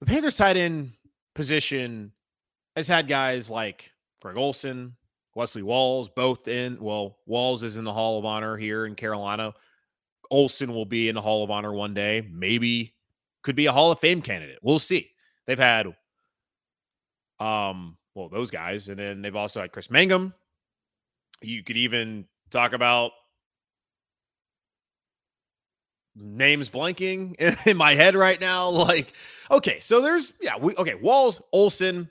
The 0.00 0.06
Panthers 0.06 0.36
tight 0.36 0.56
end 0.56 0.92
position 1.34 2.12
has 2.76 2.88
had 2.88 3.08
guys 3.08 3.50
like 3.50 3.92
Greg 4.20 4.36
Olsen, 4.36 4.96
Wesley 5.34 5.62
Walls, 5.62 6.08
both 6.08 6.48
in. 6.48 6.78
Well, 6.80 7.18
Walls 7.26 7.62
is 7.62 7.76
in 7.76 7.84
the 7.84 7.92
Hall 7.92 8.18
of 8.18 8.24
Honor 8.24 8.56
here 8.56 8.86
in 8.86 8.94
Carolina. 8.94 9.54
Olsen 10.30 10.72
will 10.72 10.86
be 10.86 11.08
in 11.08 11.14
the 11.14 11.20
Hall 11.20 11.44
of 11.44 11.50
Honor 11.50 11.72
one 11.72 11.94
day. 11.94 12.26
Maybe 12.30 12.94
could 13.42 13.56
be 13.56 13.66
a 13.66 13.72
Hall 13.72 13.92
of 13.92 13.98
Fame 14.00 14.22
candidate. 14.22 14.58
We'll 14.62 14.78
see. 14.78 15.10
They've 15.46 15.58
had 15.58 15.86
um 17.40 17.96
well 18.14 18.28
those 18.28 18.50
guys, 18.50 18.88
and 18.88 18.98
then 18.98 19.22
they've 19.22 19.36
also 19.36 19.60
had 19.60 19.72
Kris 19.72 19.90
Mangum. 19.90 20.34
You 21.40 21.62
could 21.62 21.76
even 21.76 22.26
talk 22.50 22.72
about 22.72 23.12
names 26.14 26.68
blanking 26.68 27.34
in 27.66 27.76
my 27.76 27.94
head 27.94 28.14
right 28.14 28.40
now. 28.40 28.68
Like, 28.68 29.12
okay, 29.50 29.80
so 29.80 30.00
there's 30.00 30.32
yeah, 30.40 30.56
we 30.58 30.74
okay, 30.76 30.94
Walls, 30.94 31.40
Olsen, 31.52 32.10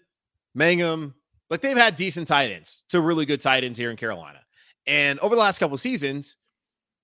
Mangum, 0.56 1.14
like 1.50 1.62
they've 1.62 1.78
had 1.78 1.96
decent 1.96 2.28
tight 2.28 2.52
ends 2.52 2.84
to 2.90 3.02
really 3.02 3.26
good 3.26 3.42
tight 3.42 3.64
ends 3.64 3.78
here 3.78 3.92
in 3.92 3.98
Carolina. 3.98 4.40
And 4.88 5.20
over 5.20 5.36
the 5.36 5.42
last 5.42 5.60
couple 5.60 5.78
seasons, 5.78 6.38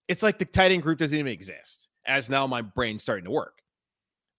it's 0.08 0.24
like 0.24 0.40
the 0.40 0.46
tight 0.46 0.72
end 0.72 0.84
group 0.84 1.00
doesn't 1.00 1.18
even 1.18 1.32
exist. 1.32 1.88
As 2.06 2.30
now 2.30 2.48
my 2.48 2.62
brain's 2.62 3.02
starting 3.02 3.26
to 3.26 3.32
work. 3.32 3.62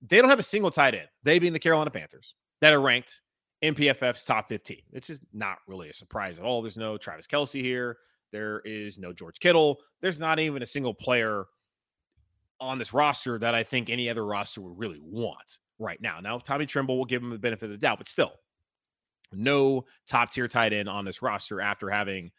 They 0.02 0.18
don't 0.20 0.30
have 0.30 0.38
a 0.38 0.44
single 0.44 0.70
tight 0.70 0.94
end, 0.94 1.08
they 1.22 1.38
being 1.38 1.52
the 1.52 1.58
Carolina 1.58 1.90
Panthers, 1.90 2.34
that 2.60 2.72
are 2.72 2.80
ranked 2.80 3.20
in 3.62 3.74
PFF's 3.74 4.24
top 4.24 4.48
15. 4.48 4.78
It's 4.92 5.08
just 5.08 5.22
not 5.32 5.58
really 5.66 5.88
a 5.90 5.94
surprise 5.94 6.38
at 6.38 6.44
all. 6.44 6.62
There's 6.62 6.76
no 6.76 6.96
Travis 6.96 7.26
Kelce 7.26 7.60
here. 7.60 7.98
There 8.30 8.60
is 8.64 8.98
no 8.98 9.12
George 9.12 9.40
Kittle. 9.40 9.80
There's 10.00 10.20
not 10.20 10.38
even 10.38 10.62
a 10.62 10.66
single 10.66 10.94
player 10.94 11.46
on 12.60 12.78
this 12.78 12.92
roster 12.92 13.38
that 13.38 13.54
I 13.54 13.62
think 13.62 13.88
any 13.88 14.08
other 14.08 14.24
roster 14.24 14.60
would 14.60 14.78
really 14.78 15.00
want 15.02 15.58
right 15.78 16.00
now. 16.00 16.20
Now, 16.20 16.38
Tommy 16.38 16.66
Tremble 16.66 16.98
will 16.98 17.04
give 17.04 17.22
him 17.22 17.30
the 17.30 17.38
benefit 17.38 17.66
of 17.66 17.70
the 17.70 17.78
doubt, 17.78 17.98
but 17.98 18.08
still, 18.08 18.32
no 19.32 19.84
top 20.06 20.32
tier 20.32 20.48
tight 20.48 20.72
end 20.72 20.88
on 20.88 21.04
this 21.04 21.22
roster 21.22 21.60
after 21.60 21.88
having 21.88 22.30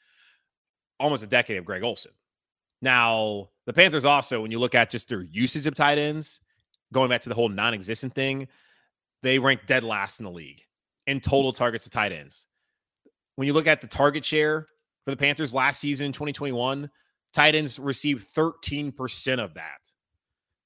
almost 0.99 1.23
a 1.23 1.27
decade 1.27 1.57
of 1.57 1.65
Greg 1.65 1.83
Olsen. 1.83 2.11
Now, 2.81 3.49
the 3.65 3.73
Panthers 3.73 4.05
also, 4.05 4.41
when 4.41 4.51
you 4.51 4.59
look 4.59 4.75
at 4.75 4.89
just 4.89 5.09
their 5.09 5.21
usage 5.21 5.67
of 5.67 5.75
tight 5.75 5.97
ends, 5.97 6.39
going 6.93 7.09
back 7.09 7.21
to 7.21 7.29
the 7.29 7.35
whole 7.35 7.49
non 7.49 7.73
existent 7.73 8.13
thing, 8.13 8.47
they 9.23 9.39
rank 9.39 9.61
dead 9.67 9.83
last 9.83 10.19
in 10.19 10.25
the 10.25 10.31
league 10.31 10.61
in 11.07 11.19
total 11.19 11.51
targets 11.51 11.85
to 11.85 11.89
tight 11.89 12.11
ends. 12.11 12.45
When 13.35 13.47
you 13.47 13.53
look 13.53 13.67
at 13.67 13.81
the 13.81 13.87
target 13.87 14.25
share 14.25 14.67
for 15.05 15.11
the 15.11 15.17
Panthers 15.17 15.53
last 15.53 15.79
season, 15.79 16.11
2021, 16.11 16.89
tight 17.33 17.55
ends 17.55 17.79
received 17.79 18.33
13% 18.33 19.39
of 19.39 19.53
that. 19.55 19.79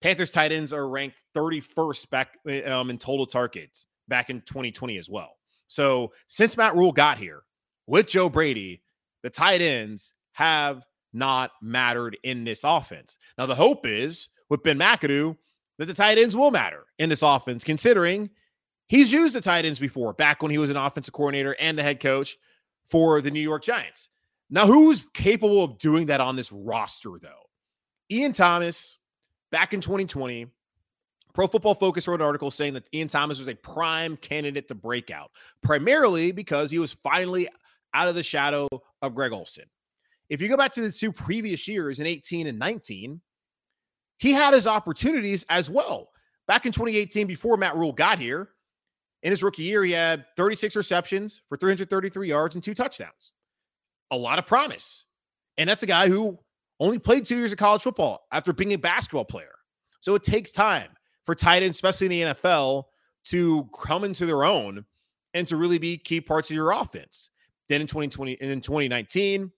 Panthers 0.01 0.31
tight 0.31 0.51
ends 0.51 0.73
are 0.73 0.87
ranked 0.87 1.17
31st 1.35 2.09
back 2.09 2.37
um, 2.67 2.89
in 2.89 2.97
total 2.97 3.25
targets 3.25 3.87
back 4.07 4.29
in 4.29 4.41
2020 4.41 4.97
as 4.97 5.09
well. 5.09 5.37
So 5.67 6.11
since 6.27 6.57
Matt 6.57 6.75
Rhule 6.75 6.91
got 6.91 7.17
here 7.17 7.43
with 7.87 8.07
Joe 8.07 8.27
Brady, 8.27 8.83
the 9.23 9.29
tight 9.29 9.61
ends 9.61 10.13
have 10.33 10.85
not 11.13 11.51
mattered 11.61 12.17
in 12.23 12.43
this 12.43 12.63
offense. 12.63 13.17
Now 13.37 13.45
the 13.45 13.55
hope 13.55 13.85
is 13.85 14.29
with 14.49 14.63
Ben 14.63 14.77
McAdoo 14.77 15.37
that 15.85 15.95
the 15.95 16.01
tight 16.01 16.17
ends 16.17 16.35
will 16.35 16.51
matter 16.51 16.85
in 16.97 17.09
this 17.09 17.21
offense, 17.21 17.63
considering 17.63 18.29
he's 18.87 19.11
used 19.11 19.35
the 19.35 19.41
tight 19.41 19.65
ends 19.65 19.79
before, 19.79 20.13
back 20.13 20.41
when 20.41 20.51
he 20.51 20.57
was 20.57 20.69
an 20.69 20.77
offensive 20.77 21.13
coordinator 21.13 21.55
and 21.59 21.77
the 21.77 21.83
head 21.83 21.99
coach 21.99 22.37
for 22.89 23.21
the 23.21 23.31
New 23.31 23.41
York 23.41 23.63
Giants. 23.63 24.09
Now, 24.49 24.67
who's 24.67 25.05
capable 25.13 25.63
of 25.63 25.77
doing 25.77 26.07
that 26.07 26.21
on 26.21 26.35
this 26.35 26.51
roster, 26.51 27.11
though? 27.21 27.49
Ian 28.11 28.33
Thomas, 28.33 28.97
back 29.51 29.73
in 29.73 29.81
2020, 29.81 30.47
Pro 31.33 31.47
Football 31.47 31.75
Focus 31.75 32.07
wrote 32.07 32.21
an 32.21 32.25
article 32.25 32.51
saying 32.51 32.73
that 32.75 32.87
Ian 32.93 33.07
Thomas 33.07 33.39
was 33.39 33.47
a 33.47 33.55
prime 33.55 34.15
candidate 34.17 34.67
to 34.67 34.75
break 34.75 35.09
out, 35.09 35.31
primarily 35.63 36.31
because 36.31 36.69
he 36.69 36.77
was 36.77 36.93
finally 36.93 37.49
out 37.93 38.07
of 38.07 38.15
the 38.15 38.23
shadow 38.23 38.67
of 39.01 39.15
Greg 39.15 39.31
Olsen. 39.31 39.65
If 40.29 40.41
you 40.41 40.49
go 40.49 40.57
back 40.57 40.71
to 40.73 40.81
the 40.81 40.91
two 40.91 41.11
previous 41.11 41.67
years 41.67 41.99
in 41.99 42.05
18 42.05 42.47
and 42.47 42.59
19, 42.59 43.21
he 44.17 44.31
had 44.31 44.53
his 44.53 44.67
opportunities 44.67 45.45
as 45.49 45.69
well. 45.69 46.09
Back 46.47 46.65
in 46.65 46.71
2018, 46.71 47.27
before 47.27 47.57
Matt 47.57 47.75
Rhule 47.75 47.93
got 47.93 48.19
here, 48.19 48.49
in 49.23 49.31
his 49.31 49.41
rookie 49.41 49.63
year, 49.63 49.83
he 49.83 49.93
had 49.93 50.25
36 50.35 50.75
receptions 50.75 51.41
for 51.47 51.57
333 51.57 52.27
yards 52.27 52.55
and 52.55 52.63
two 52.63 52.73
touchdowns. 52.73 53.33
A 54.11 54.17
lot 54.17 54.37
of 54.37 54.45
promise. 54.45 55.05
And 55.57 55.69
that's 55.69 55.83
a 55.83 55.87
guy 55.87 56.09
who 56.09 56.37
only 56.79 56.99
played 56.99 57.25
two 57.25 57.37
years 57.37 57.53
of 57.53 57.57
college 57.57 57.81
football 57.81 58.27
after 58.31 58.51
being 58.51 58.73
a 58.73 58.77
basketball 58.77 59.25
player. 59.25 59.53
So 60.01 60.15
it 60.15 60.23
takes 60.23 60.51
time 60.51 60.89
for 61.23 61.33
tight 61.35 61.63
ends, 61.63 61.77
especially 61.77 62.07
in 62.07 62.27
the 62.27 62.33
NFL, 62.33 62.83
to 63.25 63.69
come 63.81 64.03
into 64.03 64.25
their 64.25 64.43
own 64.43 64.83
and 65.33 65.47
to 65.47 65.55
really 65.55 65.77
be 65.77 65.97
key 65.97 66.19
parts 66.19 66.49
of 66.49 66.55
your 66.55 66.71
offense. 66.71 67.29
Then 67.69 67.79
in 67.79 67.87
2020 67.87 68.37
and 68.41 68.51
in 68.51 68.59
2019, 68.59 69.51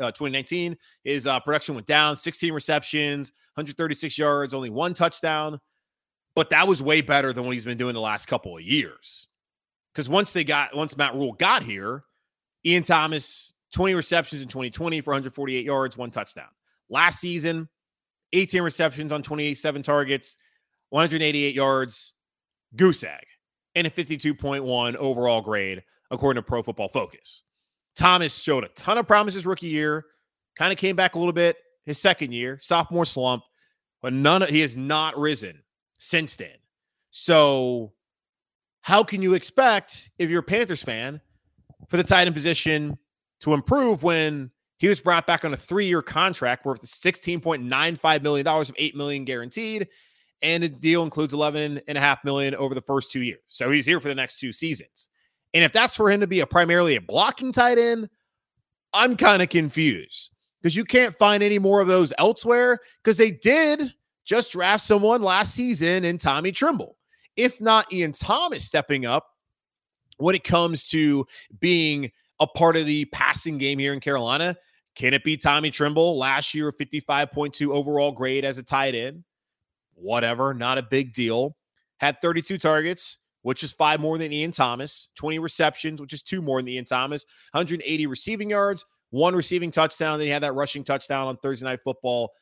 uh, 0.00 0.10
2019, 0.10 0.76
his 1.04 1.26
uh, 1.26 1.38
production 1.40 1.76
went 1.76 1.86
down 1.86 2.16
16 2.16 2.52
receptions, 2.52 3.32
136 3.56 4.18
yards, 4.18 4.52
only 4.52 4.68
one 4.68 4.92
touchdown. 4.92 5.58
But 6.34 6.50
that 6.50 6.68
was 6.68 6.82
way 6.82 7.00
better 7.00 7.32
than 7.32 7.44
what 7.44 7.54
he's 7.54 7.64
been 7.64 7.78
doing 7.78 7.94
the 7.94 8.00
last 8.00 8.26
couple 8.26 8.54
of 8.54 8.62
years. 8.62 9.26
Because 9.92 10.10
once 10.10 10.34
they 10.34 10.44
got, 10.44 10.76
once 10.76 10.94
Matt 10.94 11.14
Rhule 11.14 11.32
got 11.32 11.62
here, 11.62 12.02
Ian 12.66 12.82
Thomas, 12.82 13.54
20 13.72 13.94
receptions 13.94 14.42
in 14.42 14.48
2020 14.48 15.00
for 15.00 15.10
148 15.12 15.64
yards, 15.64 15.96
one 15.96 16.10
touchdown. 16.10 16.48
Last 16.90 17.18
season, 17.18 17.70
18 18.34 18.60
receptions 18.60 19.10
on 19.10 19.22
27 19.22 19.82
targets, 19.82 20.36
188 20.90 21.54
yards, 21.54 22.12
goose 22.76 23.02
egg, 23.02 23.24
and 23.74 23.86
a 23.86 23.90
52.1 23.90 24.96
overall 24.96 25.40
grade, 25.40 25.82
according 26.10 26.42
to 26.42 26.46
Pro 26.46 26.62
Football 26.62 26.88
Focus. 26.88 27.42
Thomas 27.96 28.36
showed 28.36 28.64
a 28.64 28.68
ton 28.68 28.98
of 28.98 29.06
promises 29.06 29.46
rookie 29.46 29.68
year, 29.68 30.04
kind 30.58 30.70
of 30.70 30.78
came 30.78 30.96
back 30.96 31.14
a 31.14 31.18
little 31.18 31.32
bit 31.32 31.56
his 31.86 31.98
second 31.98 32.32
year, 32.32 32.58
sophomore 32.60 33.04
slump, 33.06 33.44
but 34.02 34.12
none 34.12 34.42
of 34.42 34.48
he 34.48 34.60
has 34.60 34.76
not 34.76 35.18
risen 35.18 35.62
since 35.98 36.36
then. 36.36 36.56
So, 37.10 37.92
how 38.82 39.02
can 39.02 39.22
you 39.22 39.34
expect 39.34 40.10
if 40.18 40.28
you're 40.28 40.40
a 40.40 40.44
Panthers 40.44 40.82
fan 40.82 41.20
for 41.88 41.96
the 41.96 42.04
tight 42.04 42.26
end 42.26 42.34
position 42.34 42.98
to 43.40 43.54
improve 43.54 44.02
when 44.02 44.50
he 44.78 44.88
was 44.88 45.00
brought 45.00 45.26
back 45.26 45.44
on 45.44 45.54
a 45.54 45.56
three-year 45.56 46.02
contract 46.02 46.66
worth 46.66 46.82
$16.95 46.82 48.22
million 48.22 48.46
of 48.46 48.72
8 48.76 48.96
million 48.96 49.24
guaranteed 49.24 49.88
and 50.42 50.62
the 50.62 50.68
deal 50.68 51.02
includes 51.02 51.32
11 51.32 51.80
and 51.88 51.98
a 51.98 52.00
half 52.00 52.22
million 52.24 52.54
over 52.54 52.74
the 52.74 52.82
first 52.82 53.10
two 53.10 53.22
years. 53.22 53.40
So 53.48 53.70
he's 53.70 53.86
here 53.86 54.00
for 54.00 54.08
the 54.08 54.14
next 54.14 54.38
two 54.38 54.52
seasons. 54.52 55.08
And 55.54 55.64
if 55.64 55.72
that's 55.72 55.96
for 55.96 56.10
him 56.10 56.20
to 56.20 56.26
be 56.26 56.40
a 56.40 56.46
primarily 56.46 56.96
a 56.96 57.00
blocking 57.00 57.52
tight 57.52 57.78
end, 57.78 58.08
I'm 58.92 59.16
kind 59.16 59.42
of 59.42 59.48
confused 59.48 60.30
because 60.60 60.76
you 60.76 60.84
can't 60.84 61.16
find 61.16 61.42
any 61.42 61.58
more 61.58 61.80
of 61.80 61.88
those 61.88 62.12
elsewhere 62.18 62.78
because 63.02 63.16
they 63.16 63.30
did 63.30 63.92
just 64.24 64.52
draft 64.52 64.84
someone 64.84 65.22
last 65.22 65.54
season 65.54 66.04
in 66.04 66.18
Tommy 66.18 66.52
Tremble. 66.52 66.96
If 67.36 67.60
not 67.60 67.92
Ian 67.92 68.12
Thomas 68.12 68.64
stepping 68.64 69.06
up 69.06 69.26
when 70.16 70.34
it 70.34 70.44
comes 70.44 70.86
to 70.86 71.26
being 71.60 72.10
a 72.40 72.46
part 72.46 72.76
of 72.76 72.86
the 72.86 73.04
passing 73.06 73.58
game 73.58 73.78
here 73.78 73.92
in 73.92 74.00
Carolina, 74.00 74.56
can 74.94 75.14
it 75.14 75.22
be 75.22 75.36
Tommy 75.36 75.70
Tremble 75.70 76.16
last 76.16 76.54
year, 76.54 76.72
55.2 76.72 77.68
overall 77.68 78.12
grade 78.12 78.44
as 78.44 78.58
a 78.58 78.62
tight 78.62 78.94
end? 78.94 79.24
whatever, 79.96 80.54
not 80.54 80.78
a 80.78 80.82
big 80.82 81.12
deal. 81.12 81.56
Had 81.98 82.20
32 82.20 82.58
targets, 82.58 83.18
which 83.42 83.64
is 83.64 83.72
five 83.72 84.00
more 84.00 84.18
than 84.18 84.32
Ian 84.32 84.52
Thomas, 84.52 85.08
20 85.16 85.38
receptions, 85.38 86.00
which 86.00 86.12
is 86.12 86.22
two 86.22 86.40
more 86.40 86.60
than 86.60 86.68
Ian 86.68 86.84
Thomas, 86.84 87.26
180 87.52 88.06
receiving 88.06 88.50
yards, 88.50 88.84
one 89.16 89.34
receiving 89.34 89.70
touchdown. 89.70 90.18
Then 90.18 90.26
he 90.26 90.32
had 90.32 90.42
that 90.42 90.54
rushing 90.54 90.84
touchdown 90.84 91.26
on 91.26 91.36
Thursday 91.38 91.66
Night 91.66 91.80
Football 91.82 92.32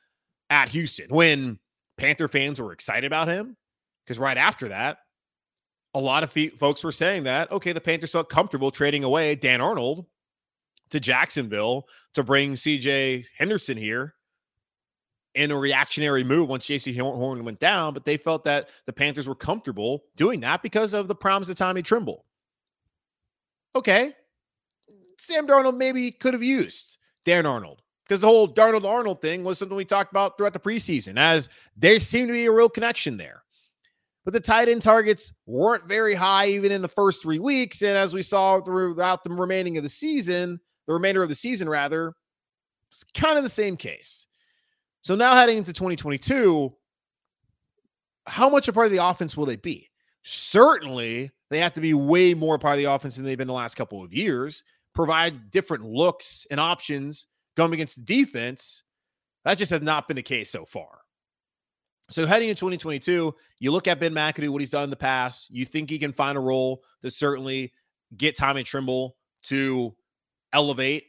at 0.51 0.69
Houston 0.71 1.09
when 1.09 1.59
Panther 1.97 2.29
fans 2.29 2.61
were 2.61 2.73
excited 2.73 3.07
about 3.07 3.29
him. 3.29 3.57
Because 4.05 4.19
right 4.19 4.37
after 4.37 4.69
that, 4.69 4.99
a 5.95 6.01
lot 6.01 6.25
of 6.25 6.37
folks 6.59 6.85
were 6.85 6.93
saying 6.93 7.25
that, 7.25 7.51
okay, 7.53 7.73
the 7.73 7.81
Panthers 7.81 8.11
felt 8.11 8.29
comfortable 8.29 8.71
trading 8.71 9.05
away 9.05 9.35
Dan 9.37 9.61
Arnold 9.61 10.07
to 10.91 11.01
Jacksonville 11.01 11.87
to 12.15 12.23
bring 12.23 12.55
CJ 12.55 13.25
Henderson 13.39 13.77
here 13.77 14.15
in 15.35 15.51
a 15.51 15.57
reactionary 15.57 16.23
move 16.23 16.49
once 16.49 16.67
Jaycee 16.67 16.99
Horn 16.99 17.45
went 17.45 17.59
down, 17.59 17.95
but 17.95 18.05
they 18.05 18.17
felt 18.17 18.45
that 18.45 18.69
the 18.87 18.93
Panthers 18.93 19.27
were 19.27 19.35
comfortable 19.35 20.05
doing 20.17 20.41
that 20.41 20.63
because 20.63 20.95
of 20.95 21.09
the 21.09 21.15
promise 21.15 21.49
of 21.49 21.57
Tommy 21.57 21.83
Tremble. 21.83 22.25
Okay. 23.75 24.15
Sam 25.19 25.47
Darnold 25.47 25.77
maybe 25.77 26.11
could 26.11 26.35
have 26.35 26.43
used 26.43 26.99
Dan 27.25 27.47
Arnold 27.47 27.83
because 28.05 28.21
the 28.21 28.27
whole 28.27 28.49
Darnold 28.49 28.85
Arnold 28.85 29.21
thing 29.21 29.45
was 29.45 29.59
something 29.59 29.77
we 29.77 29.85
talked 29.85 30.13
about 30.13 30.37
throughout 30.37 30.53
the 30.53 30.59
preseason, 30.59 31.19
as 31.19 31.49
there 31.77 31.99
seemed 31.99 32.29
to 32.29 32.33
be 32.33 32.47
a 32.47 32.53
real 32.53 32.69
connection 32.69 33.17
there. 33.17 33.43
But 34.25 34.33
the 34.33 34.41
tight 34.41 34.69
end 34.69 34.83
targets 34.83 35.33
weren't 35.47 35.87
very 35.87 36.15
high 36.15 36.49
even 36.49 36.73
in 36.73 36.83
the 36.83 36.89
first 36.89 37.23
three 37.23 37.39
weeks. 37.39 37.83
And 37.83 37.97
as 37.97 38.15
we 38.15 38.23
saw 38.23 38.61
throughout 38.61 39.23
the 39.23 39.31
remaining 39.31 39.77
of 39.77 39.83
the 39.83 39.91
season, 39.91 40.61
the 40.87 40.95
remainder 40.95 41.23
of 41.23 41.29
the 41.29 41.35
season, 41.35 41.69
rather, 41.69 42.15
it's 42.89 43.05
kind 43.15 43.37
of 43.37 43.45
the 43.45 43.51
same 43.51 43.77
case. 43.77 44.27
So 45.03 45.15
now 45.15 45.35
heading 45.35 45.59
into 45.59 45.75
2022, 45.75 46.75
how 48.27 48.49
much 48.49 48.69
a 48.69 48.73
part 48.73 48.87
of 48.87 48.93
the 48.93 49.05
offense 49.05 49.37
will 49.37 49.45
they 49.45 49.57
be? 49.57 49.91
Certainly, 50.23 51.31
they 51.51 51.59
have 51.59 51.75
to 51.75 51.83
be 51.83 51.93
way 51.93 52.33
more 52.33 52.59
part 52.59 52.75
of 52.75 52.79
the 52.79 52.91
offense 52.91 53.17
than 53.17 53.27
they've 53.27 53.37
been 53.37 53.47
the 53.47 53.53
last 53.53 53.75
couple 53.75 54.03
of 54.03 54.15
years, 54.15 54.65
provide 54.95 55.51
different 55.51 55.85
looks 55.85 56.47
and 56.51 56.61
options 56.61 57.27
going 57.57 57.73
against 57.73 57.97
the 57.97 58.03
defense. 58.03 58.83
That 59.45 59.59
just 59.59 59.71
has 59.71 59.83
not 59.83 60.09
been 60.09 60.17
the 60.17 60.23
case 60.23 60.51
so 60.51 60.65
far. 60.65 61.01
So 62.11 62.27
heading 62.27 62.51
in 62.51 62.57
2022, 62.57 63.35
you 63.61 63.71
look 63.71 63.89
at 63.89 63.99
Ben 63.99 64.15
McAdoo, 64.15 64.51
what 64.51 64.61
he's 64.61 64.71
done 64.71 64.85
in 64.85 64.91
the 64.91 64.97
past. 64.97 65.51
You 65.51 65.65
think 65.65 65.89
he 65.89 65.99
can 65.99 66.13
find 66.13 66.37
a 66.37 66.41
role 66.41 66.83
to 67.01 67.11
certainly 67.11 67.73
get 68.17 68.37
Tommy 68.37 68.63
Tremble 68.63 69.17
to 69.45 69.95
elevate 70.53 71.05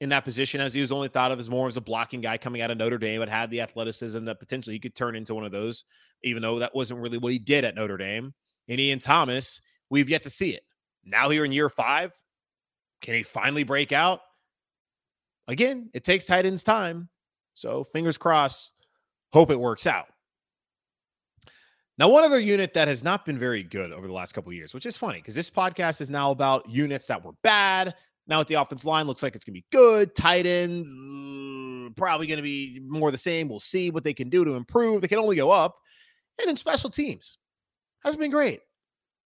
in 0.00 0.08
that 0.08 0.24
position 0.24 0.60
as 0.60 0.74
he 0.74 0.80
was 0.80 0.90
only 0.90 1.08
thought 1.08 1.32
of 1.32 1.38
as 1.38 1.50
more 1.50 1.68
as 1.68 1.76
a 1.76 1.80
blocking 1.80 2.20
guy 2.20 2.36
coming 2.36 2.60
out 2.60 2.70
of 2.70 2.78
Notre 2.78 2.98
Dame, 2.98 3.20
but 3.20 3.28
had 3.28 3.50
the 3.50 3.60
athleticism 3.60 4.24
that 4.24 4.40
potentially 4.40 4.74
he 4.74 4.80
could 4.80 4.94
turn 4.94 5.14
into 5.14 5.34
one 5.34 5.44
of 5.44 5.52
those, 5.52 5.84
even 6.24 6.42
though 6.42 6.58
that 6.58 6.74
wasn't 6.74 6.98
really 6.98 7.18
what 7.18 7.32
he 7.32 7.38
did 7.38 7.64
at 7.64 7.76
Notre 7.76 7.98
Dame. 7.98 8.34
And 8.68 8.80
Ian 8.80 8.98
Thomas, 8.98 9.60
we've 9.90 10.08
yet 10.08 10.22
to 10.24 10.30
see 10.30 10.50
it. 10.50 10.64
Now 11.04 11.30
here 11.30 11.44
in 11.44 11.52
year 11.52 11.68
five, 11.68 12.12
can 13.02 13.14
he 13.14 13.22
finally 13.22 13.64
break 13.64 13.92
out? 13.92 14.20
Again, 15.48 15.90
it 15.92 16.04
takes 16.04 16.24
tight 16.24 16.46
ends 16.46 16.62
time. 16.62 17.08
So 17.54 17.84
fingers 17.84 18.16
crossed, 18.16 18.70
hope 19.32 19.50
it 19.50 19.60
works 19.60 19.86
out. 19.86 20.06
Now, 21.98 22.08
one 22.08 22.24
other 22.24 22.40
unit 22.40 22.72
that 22.74 22.88
has 22.88 23.04
not 23.04 23.26
been 23.26 23.38
very 23.38 23.62
good 23.62 23.92
over 23.92 24.06
the 24.06 24.12
last 24.12 24.32
couple 24.32 24.52
years, 24.52 24.72
which 24.72 24.86
is 24.86 24.96
funny 24.96 25.18
because 25.18 25.34
this 25.34 25.50
podcast 25.50 26.00
is 26.00 26.08
now 26.08 26.30
about 26.30 26.68
units 26.68 27.06
that 27.06 27.22
were 27.22 27.32
bad. 27.42 27.94
Now, 28.26 28.38
with 28.38 28.48
the 28.48 28.54
offense 28.54 28.84
line, 28.84 29.06
looks 29.06 29.22
like 29.22 29.34
it's 29.34 29.44
going 29.44 29.54
to 29.54 29.60
be 29.60 29.66
good. 29.70 30.14
Tight 30.14 30.46
end, 30.46 30.86
mm, 30.86 31.96
probably 31.96 32.26
going 32.26 32.38
to 32.38 32.42
be 32.42 32.80
more 32.86 33.10
the 33.10 33.18
same. 33.18 33.48
We'll 33.48 33.60
see 33.60 33.90
what 33.90 34.04
they 34.04 34.14
can 34.14 34.30
do 34.30 34.44
to 34.44 34.54
improve. 34.54 35.02
They 35.02 35.08
can 35.08 35.18
only 35.18 35.36
go 35.36 35.50
up. 35.50 35.76
And 36.40 36.48
in 36.48 36.56
special 36.56 36.88
teams, 36.88 37.38
hasn't 38.02 38.20
been 38.20 38.30
great. 38.30 38.60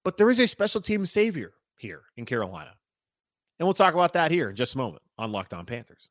But 0.02 0.16
there 0.16 0.30
is 0.30 0.40
a 0.40 0.46
special 0.46 0.80
team 0.80 1.06
savior 1.06 1.52
here 1.76 2.02
in 2.16 2.24
Carolina. 2.24 2.72
And 3.58 3.66
we'll 3.66 3.74
talk 3.74 3.94
about 3.94 4.12
that 4.14 4.30
here 4.30 4.50
in 4.50 4.56
just 4.56 4.74
a 4.74 4.78
moment 4.78 5.02
on 5.18 5.32
Locked 5.32 5.54
On 5.54 5.64
Panthers. 5.64 6.10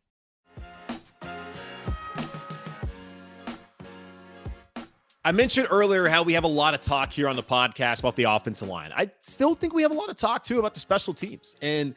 I 5.23 5.31
mentioned 5.31 5.67
earlier 5.69 6.07
how 6.07 6.23
we 6.23 6.33
have 6.33 6.45
a 6.45 6.47
lot 6.47 6.73
of 6.73 6.81
talk 6.81 7.13
here 7.13 7.27
on 7.27 7.35
the 7.35 7.43
podcast 7.43 7.99
about 7.99 8.15
the 8.15 8.23
offensive 8.23 8.67
line. 8.67 8.91
I 8.95 9.11
still 9.19 9.53
think 9.53 9.71
we 9.71 9.83
have 9.83 9.91
a 9.91 9.95
lot 9.95 10.09
of 10.09 10.17
talk 10.17 10.43
too 10.43 10.57
about 10.57 10.73
the 10.73 10.79
special 10.79 11.13
teams. 11.13 11.55
And 11.61 11.93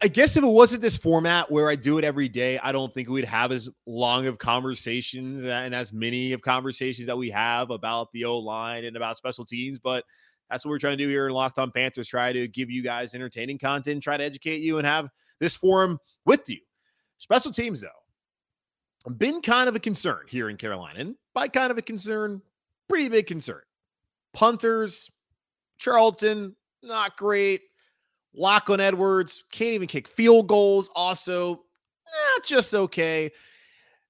I 0.00 0.06
guess 0.06 0.36
if 0.36 0.44
it 0.44 0.48
wasn't 0.48 0.82
this 0.82 0.96
format 0.96 1.50
where 1.50 1.68
I 1.68 1.74
do 1.74 1.98
it 1.98 2.04
every 2.04 2.28
day, 2.28 2.60
I 2.60 2.70
don't 2.70 2.94
think 2.94 3.08
we'd 3.08 3.24
have 3.24 3.50
as 3.50 3.68
long 3.86 4.28
of 4.28 4.38
conversations 4.38 5.44
and 5.44 5.74
as 5.74 5.92
many 5.92 6.32
of 6.32 6.42
conversations 6.42 7.08
that 7.08 7.18
we 7.18 7.28
have 7.30 7.70
about 7.70 8.12
the 8.12 8.24
O 8.24 8.38
line 8.38 8.84
and 8.84 8.96
about 8.96 9.16
special 9.16 9.44
teams. 9.44 9.80
But 9.80 10.04
that's 10.48 10.64
what 10.64 10.70
we're 10.70 10.78
trying 10.78 10.98
to 10.98 11.04
do 11.04 11.08
here 11.08 11.26
in 11.26 11.32
Locked 11.32 11.58
On 11.58 11.72
Panthers. 11.72 12.06
Try 12.06 12.32
to 12.32 12.46
give 12.46 12.70
you 12.70 12.84
guys 12.84 13.14
entertaining 13.14 13.58
content, 13.58 14.00
try 14.00 14.16
to 14.16 14.22
educate 14.22 14.60
you, 14.60 14.78
and 14.78 14.86
have 14.86 15.10
this 15.40 15.56
forum 15.56 15.98
with 16.24 16.48
you. 16.48 16.60
Special 17.18 17.50
teams, 17.50 17.80
though 17.80 18.01
been 19.02 19.40
kind 19.42 19.68
of 19.68 19.76
a 19.76 19.80
concern 19.80 20.26
here 20.28 20.48
in 20.48 20.56
Carolina. 20.56 21.00
And 21.00 21.16
by 21.34 21.48
kind 21.48 21.70
of 21.70 21.78
a 21.78 21.82
concern, 21.82 22.42
pretty 22.88 23.08
big 23.08 23.26
concern. 23.26 23.62
Punters, 24.32 25.10
Charlton, 25.78 26.56
not 26.82 27.16
great. 27.16 27.62
Lachlan 28.34 28.80
Edwards 28.80 29.44
can't 29.52 29.74
even 29.74 29.88
kick 29.88 30.08
field 30.08 30.46
goals. 30.46 30.90
Also, 30.94 31.64
eh, 32.06 32.40
just 32.44 32.74
okay. 32.74 33.30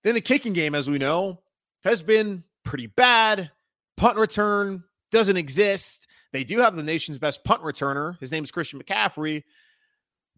Then 0.04 0.14
the 0.14 0.20
kicking 0.20 0.52
game, 0.52 0.74
as 0.74 0.88
we 0.88 0.98
know, 0.98 1.40
has 1.84 2.02
been 2.02 2.44
pretty 2.64 2.86
bad. 2.86 3.50
Punt 3.96 4.16
return 4.16 4.84
doesn't 5.10 5.36
exist. 5.36 6.06
They 6.32 6.44
do 6.44 6.58
have 6.58 6.76
the 6.76 6.82
nation's 6.82 7.18
best 7.18 7.44
punt 7.44 7.62
returner. 7.62 8.18
His 8.20 8.32
name 8.32 8.44
is 8.44 8.50
Christian 8.50 8.80
McCaffrey. 8.80 9.44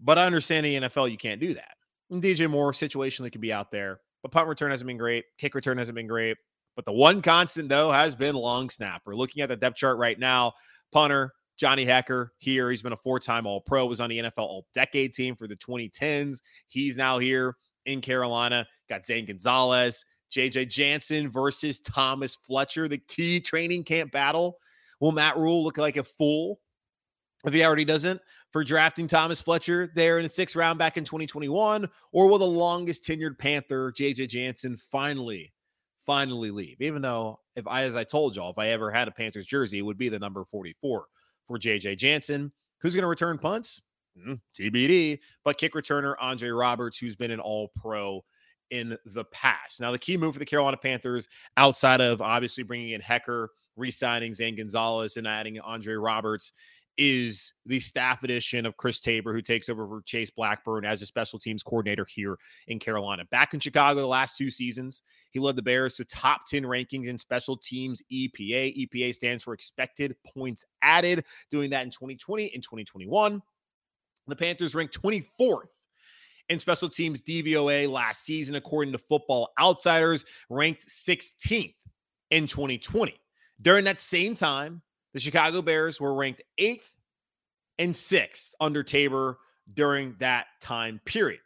But 0.01 0.19
I 0.19 0.27
understand 0.27 0.67
the 0.67 0.81
NFL, 0.81 1.11
you 1.11 1.17
can't 1.17 1.40
do 1.40 1.55
that. 1.55 1.77
And 2.11 2.23
DJ 2.23 2.51
Moore 2.51 2.73
situationally 2.73 3.31
could 3.31 3.40
be 3.40 3.53
out 3.53 3.71
there. 3.71 4.01
But 4.24 4.32
punt 4.32 4.48
return 4.48 4.70
hasn't 4.70 4.88
been 4.88 4.96
great. 4.96 5.26
Kick 5.37 5.54
return 5.54 5.76
hasn't 5.76 5.94
been 5.94 6.06
great. 6.06 6.38
But 6.76 6.87
the 6.87 6.92
one 6.92 7.20
constant, 7.20 7.68
though, 7.68 7.92
has 7.92 8.14
been 8.14 8.34
long 8.34 8.70
snapper. 8.70 9.14
Looking 9.14 9.42
at 9.42 9.50
the 9.50 9.56
depth 9.56 9.76
chart 9.76 9.98
right 9.98 10.18
now, 10.18 10.54
punter, 10.92 11.34
Johnny 11.58 11.84
Hekker 11.84 12.30
here. 12.38 12.70
He's 12.70 12.80
been 12.80 12.94
a 12.94 12.96
four 12.96 13.20
time 13.20 13.46
All 13.46 13.60
Pro, 13.60 13.84
was 13.84 14.00
on 14.00 14.08
the 14.08 14.20
NFL 14.20 14.38
All 14.38 14.66
Decade 14.72 15.12
team 15.12 15.37
for 15.37 15.46
the 15.46 15.56
2010s. 15.56 16.40
He's 16.68 16.96
now 16.96 17.18
here 17.18 17.56
in 17.84 18.00
Carolina. 18.00 18.66
Got 18.88 19.04
Zane 19.04 19.26
Gonzalez, 19.26 20.06
JJ 20.32 20.70
Jansen 20.70 21.30
versus 21.30 21.78
Thomas 21.78 22.34
Fletcher, 22.34 22.88
the 22.88 22.98
key 22.98 23.40
training 23.40 23.84
camp 23.84 24.10
battle. 24.10 24.56
Will 25.00 25.12
Matt 25.12 25.37
Rhule 25.37 25.62
look 25.62 25.76
like 25.76 25.98
a 25.98 26.02
fool 26.02 26.60
if 27.44 27.52
he 27.52 27.62
already 27.62 27.84
doesn't, 27.84 28.22
for 28.55 28.62
drafting 28.62 29.09
Thomas 29.09 29.40
Fletcher 29.40 29.90
there 29.97 30.19
in 30.19 30.23
the 30.23 30.29
sixth 30.29 30.55
round 30.55 30.79
back 30.79 30.97
in 30.97 31.05
2021? 31.05 31.88
Or 32.12 32.29
will 32.29 32.38
the 32.38 32.45
longest 32.45 33.05
tenured 33.05 33.37
Panther, 33.37 33.90
JJ 33.90 34.29
Jansen, 34.29 34.77
finally, 34.77 35.53
finally 36.07 36.53
leave? 36.53 36.81
Even 36.81 37.03
though, 37.03 37.40
if 37.57 37.67
I, 37.67 37.83
as 37.83 37.97
I 37.97 38.05
told 38.05 38.37
y'all, 38.37 38.53
if 38.53 38.59
I 38.59 38.69
ever 38.69 38.93
had 38.93 39.09
a 39.09 39.11
Panthers 39.11 39.49
jersey, 39.49 39.81
it 39.81 39.83
would 39.83 39.99
be 39.99 40.09
the 40.09 40.21
number 40.21 40.45
44 40.45 41.05
for 41.45 41.59
JJ 41.59 41.99
Jansen. 41.99 42.53
Who's 42.79 42.95
going 42.95 43.03
to 43.03 43.09
return 43.09 43.38
punts? 43.38 43.83
Mm, 44.17 44.40
TBD. 44.57 45.19
But 45.43 45.59
kick 45.59 45.75
returner 45.75 46.14
Andre 46.21 46.51
Roberts, 46.51 46.97
who's 46.97 47.17
been 47.17 47.33
an 47.33 47.40
all 47.40 47.73
pro 47.75 48.25
in 48.71 48.97
the 49.05 49.25
past. 49.25 49.81
Now, 49.81 49.90
the 49.90 49.99
key 49.99 50.17
move 50.17 50.35
for 50.35 50.38
the 50.38 50.45
Carolina 50.45 50.77
Panthers, 50.77 51.27
outside 51.57 52.01
of 52.01 52.23
obviously 52.23 52.62
bringing 52.62 52.90
in 52.90 53.01
Hekker, 53.01 53.49
re 53.75 53.90
signing 53.90 54.33
Zane 54.33 54.57
Gonzalez, 54.57 55.17
and 55.17 55.27
adding 55.27 55.59
Andre 55.59 55.95
Roberts, 55.95 56.53
is 56.96 57.52
the 57.66 57.80
staff 57.80 58.22
edition 58.22 58.66
of 58.66 58.76
Chris 58.76 59.00
Tabor, 59.00 59.33
who 59.33 59.42
takes 59.42 59.68
over 59.68 59.87
for 59.87 60.02
Chase 60.02 60.30
Blackburn 60.30 60.85
as 60.85 61.02
a 61.02 61.07
special 61.07 61.38
teams 61.38 61.62
coordinator 61.62 62.04
here 62.04 62.38
in 62.68 62.78
Carolina. 62.78 63.24
Back 63.30 63.54
in 63.54 63.61
Chicago 63.61 64.00
the 64.00 64.07
last 64.07 64.37
two 64.37 64.50
seasons, 64.50 65.02
he 65.30 65.40
led 65.40 65.57
the 65.57 65.62
Bears 65.62 65.96
to 65.96 66.04
top 66.04 66.46
10 66.46 66.62
rankings 66.62 67.09
in 67.09 67.18
special 67.18 67.57
teams 67.57 68.02
EPA. 68.12 68.88
EPA 68.88 69.14
stands 69.14 69.42
for 69.42 69.54
expected 69.54 70.14
points 70.35 70.64
added, 70.83 71.24
doing 71.50 71.70
that 71.70 71.85
in 71.85 71.90
2020 71.90 72.52
and 72.54 72.62
2021. 72.62 73.42
The 74.26 74.37
Panthers 74.37 74.74
ranked 74.74 75.00
24th 75.02 75.70
in 76.48 76.59
special 76.59 76.88
teams 76.88 77.20
DVOA 77.20 77.90
last 77.90 78.24
season, 78.24 78.54
according 78.54 78.92
to 78.92 78.98
Football 78.98 79.52
Outsiders, 79.61 80.24
ranked 80.48 80.87
16th 80.87 81.74
in 82.30 82.46
2020. 82.46 83.14
During 83.62 83.85
that 83.85 84.00
same 84.00 84.35
time, 84.35 84.83
the 85.14 85.20
Chicago 85.20 85.62
Bears 85.62 86.00
were 86.00 86.12
ranked 86.12 86.42
eighth 86.59 86.94
and 87.79 87.94
sixth 87.94 88.55
under 88.61 88.83
Tabor 88.83 89.38
during 89.72 90.14
that 90.18 90.46
time 90.61 91.00
period. 91.05 91.40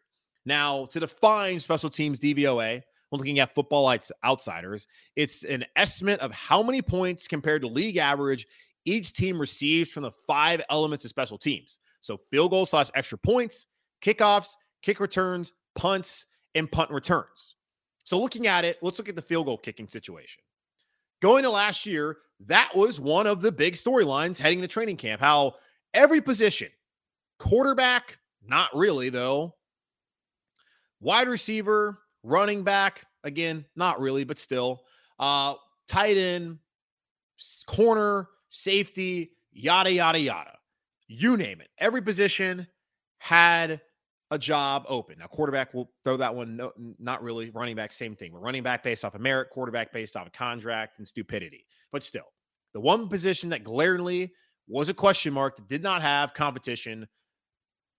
Now, 0.45 0.87
to 0.87 1.01
define 1.01 1.61
special 1.61 1.91
teams 1.91 2.19
DVOA, 2.19 2.83
when 3.11 3.19
looking 3.19 3.39
at 3.39 3.55
football 3.55 3.95
outsiders, 4.25 4.87
it's 5.15 5.45
an 5.45 5.65
estimate 5.77 6.21
of 6.21 6.33
how 6.33 6.63
many 6.63 6.83
points 6.83 7.29
compared 7.29 7.63
to 7.63 7.69
league 7.69 7.99
average 7.99 8.47
each 8.85 9.13
team 9.13 9.39
receives 9.39 9.91
from 9.91 10.03
the 10.03 10.13
five 10.27 10.63
elements 10.71 11.05
of 11.05 11.11
special 11.11 11.39
teams. 11.39 11.79
So 12.01 12.19
field 12.31 12.51
goal 12.51 12.65
slash 12.65 12.91
extra 12.95 13.19
points, 13.19 13.67
kickoffs, 14.03 14.55
kick 14.83 15.01
returns, 15.01 15.53
punts, 15.75 16.27
and 16.55 16.71
punt 16.71 16.91
returns. 16.91 17.57
So 18.05 18.19
looking 18.19 18.47
at 18.47 18.65
it, 18.65 18.79
let's 18.81 18.99
look 18.99 19.09
at 19.09 19.17
the 19.17 19.23
field 19.23 19.47
goal 19.47 19.59
kicking 19.59 19.89
situation. 19.89 20.43
Going 21.21 21.43
to 21.45 21.51
last 21.51 21.87
year, 21.87 22.19
that 22.47 22.75
was 22.75 23.01
one 23.01 23.27
of 23.27 23.41
the 23.41 23.53
big 23.53 23.75
storylines 23.75 24.39
heading 24.39 24.61
to 24.61 24.69
training 24.69 24.97
camp. 24.97 25.21
How 25.21 25.55
every 25.93 26.21
position, 26.21 26.69
quarterback, 27.39 28.19
not 28.47 28.71
really 28.75 29.11
though, 29.11 29.55
wide 31.01 31.29
receiver, 31.29 31.99
running 32.23 32.63
back, 32.63 33.05
again, 33.25 33.65
not 33.75 34.01
really, 34.01 34.25
but 34.25 34.39
still, 34.39 34.83
uh, 35.19 35.55
tight 35.89 36.17
end, 36.17 36.59
corner, 37.67 38.29
safety, 38.49 39.33
yada, 39.53 39.93
yada, 39.93 40.19
yada. 40.19 40.53
You 41.09 41.37
name 41.37 41.61
it. 41.61 41.69
Every 41.79 42.03
position 42.03 42.67
had 43.19 43.81
a 44.31 44.39
job 44.39 44.85
open. 44.89 45.19
Now, 45.19 45.27
quarterback 45.27 45.73
will 45.73 45.91
throw 46.05 46.17
that 46.19 46.35
one. 46.35 46.57
No, 46.57 46.73
not 46.99 47.23
really. 47.23 47.51
Running 47.51 47.77
back, 47.77 47.93
same 47.93 48.15
thing. 48.15 48.33
We're 48.33 48.41
running 48.41 48.63
back 48.63 48.83
based 48.83 49.05
off 49.05 49.15
of 49.15 49.21
merit, 49.21 49.49
quarterback 49.51 49.93
based 49.93 50.17
off 50.17 50.27
of 50.27 50.33
contract 50.33 50.99
and 50.99 51.09
stupidity. 51.09 51.65
But 51.93 52.05
still, 52.05 52.27
the 52.75 52.81
one 52.81 53.09
position 53.09 53.49
that 53.51 53.65
glaringly 53.65 54.33
was 54.69 54.89
a 54.89 54.95
question 54.95 55.33
mark 55.33 55.57
that 55.57 55.69
did 55.69 55.83
not 55.83 56.03
have 56.03 56.35
competition 56.35 57.09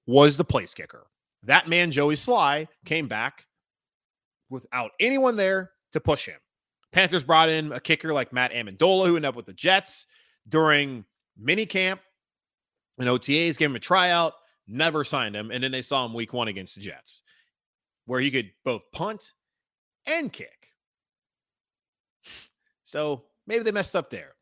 was 0.06 0.38
the 0.38 0.44
place 0.44 0.74
kicker. 0.74 1.08
That 1.44 1.68
man, 1.68 1.92
Joey 1.92 2.16
Slye, 2.16 2.68
came 2.86 3.08
back 3.08 3.46
without 4.50 4.92
anyone 5.00 5.36
there 5.36 5.72
to 5.94 6.00
push 6.00 6.26
him. 6.28 6.40
Panthers 6.92 7.24
brought 7.24 7.50
in 7.50 7.72
a 7.72 7.80
kicker 7.80 8.14
like 8.14 8.34
Matt 8.34 8.52
Ammendola, 8.52 9.06
who 9.06 9.16
ended 9.16 9.30
up 9.30 9.36
with 9.36 9.46
the 9.46 9.54
Jets 9.54 10.06
during 10.48 11.06
minicamp 11.42 12.00
and 12.98 13.08
OTAs, 13.08 13.58
gave 13.58 13.70
him 13.70 13.76
a 13.76 13.80
tryout, 13.80 14.34
never 14.70 15.04
signed 15.04 15.36
him. 15.36 15.52
And 15.52 15.64
then 15.64 15.72
they 15.72 15.82
saw 15.82 16.06
him 16.06 16.14
week 16.14 16.34
one 16.34 16.48
against 16.48 16.76
the 16.76 16.82
Jets, 16.82 17.22
where 18.06 18.20
he 18.20 18.32
could 18.32 18.52
both 18.64 18.84
punt 18.94 19.34
and 20.06 20.32
kick. 20.32 20.68
So 22.84 23.26
maybe 23.48 23.64
they 23.64 23.72
messed 23.72 23.96
up 23.96 24.10
there. 24.10 24.36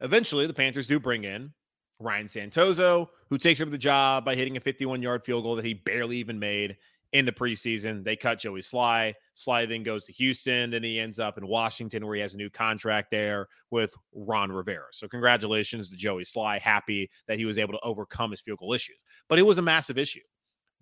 Eventually, 0.00 0.46
the 0.46 0.54
Panthers 0.54 0.86
do 0.86 0.98
bring 0.98 1.24
in 1.24 1.52
Ryan 2.00 2.26
Santoso, 2.26 3.08
who 3.30 3.38
takes 3.38 3.60
over 3.60 3.70
the 3.70 3.78
job 3.78 4.24
by 4.24 4.34
hitting 4.34 4.56
a 4.56 4.60
51 4.60 5.02
yard 5.02 5.24
field 5.24 5.44
goal 5.44 5.56
that 5.56 5.64
he 5.64 5.74
barely 5.74 6.18
even 6.18 6.38
made 6.38 6.76
in 7.14 7.24
the 7.24 7.32
preseason. 7.32 8.04
They 8.04 8.16
cut 8.16 8.40
Joey 8.40 8.60
Slye. 8.60 9.14
Slye 9.36 9.68
then 9.68 9.84
goes 9.84 10.04
to 10.06 10.12
Houston. 10.12 10.70
Then 10.70 10.82
he 10.82 10.98
ends 10.98 11.20
up 11.20 11.38
in 11.38 11.46
Washington 11.46 12.04
where 12.04 12.16
he 12.16 12.20
has 12.20 12.34
a 12.34 12.36
new 12.36 12.50
contract 12.50 13.10
there 13.12 13.46
with 13.70 13.94
Ron 14.12 14.50
Rivera. 14.52 14.88
So, 14.92 15.08
congratulations 15.08 15.88
to 15.90 15.96
Joey 15.96 16.24
Slye. 16.24 16.60
Happy 16.60 17.08
that 17.28 17.38
he 17.38 17.46
was 17.46 17.56
able 17.56 17.72
to 17.72 17.80
overcome 17.80 18.32
his 18.32 18.40
field 18.40 18.58
goal 18.58 18.74
issues. 18.74 18.98
But 19.28 19.38
it 19.38 19.46
was 19.46 19.58
a 19.58 19.62
massive 19.62 19.96
issue. 19.96 20.20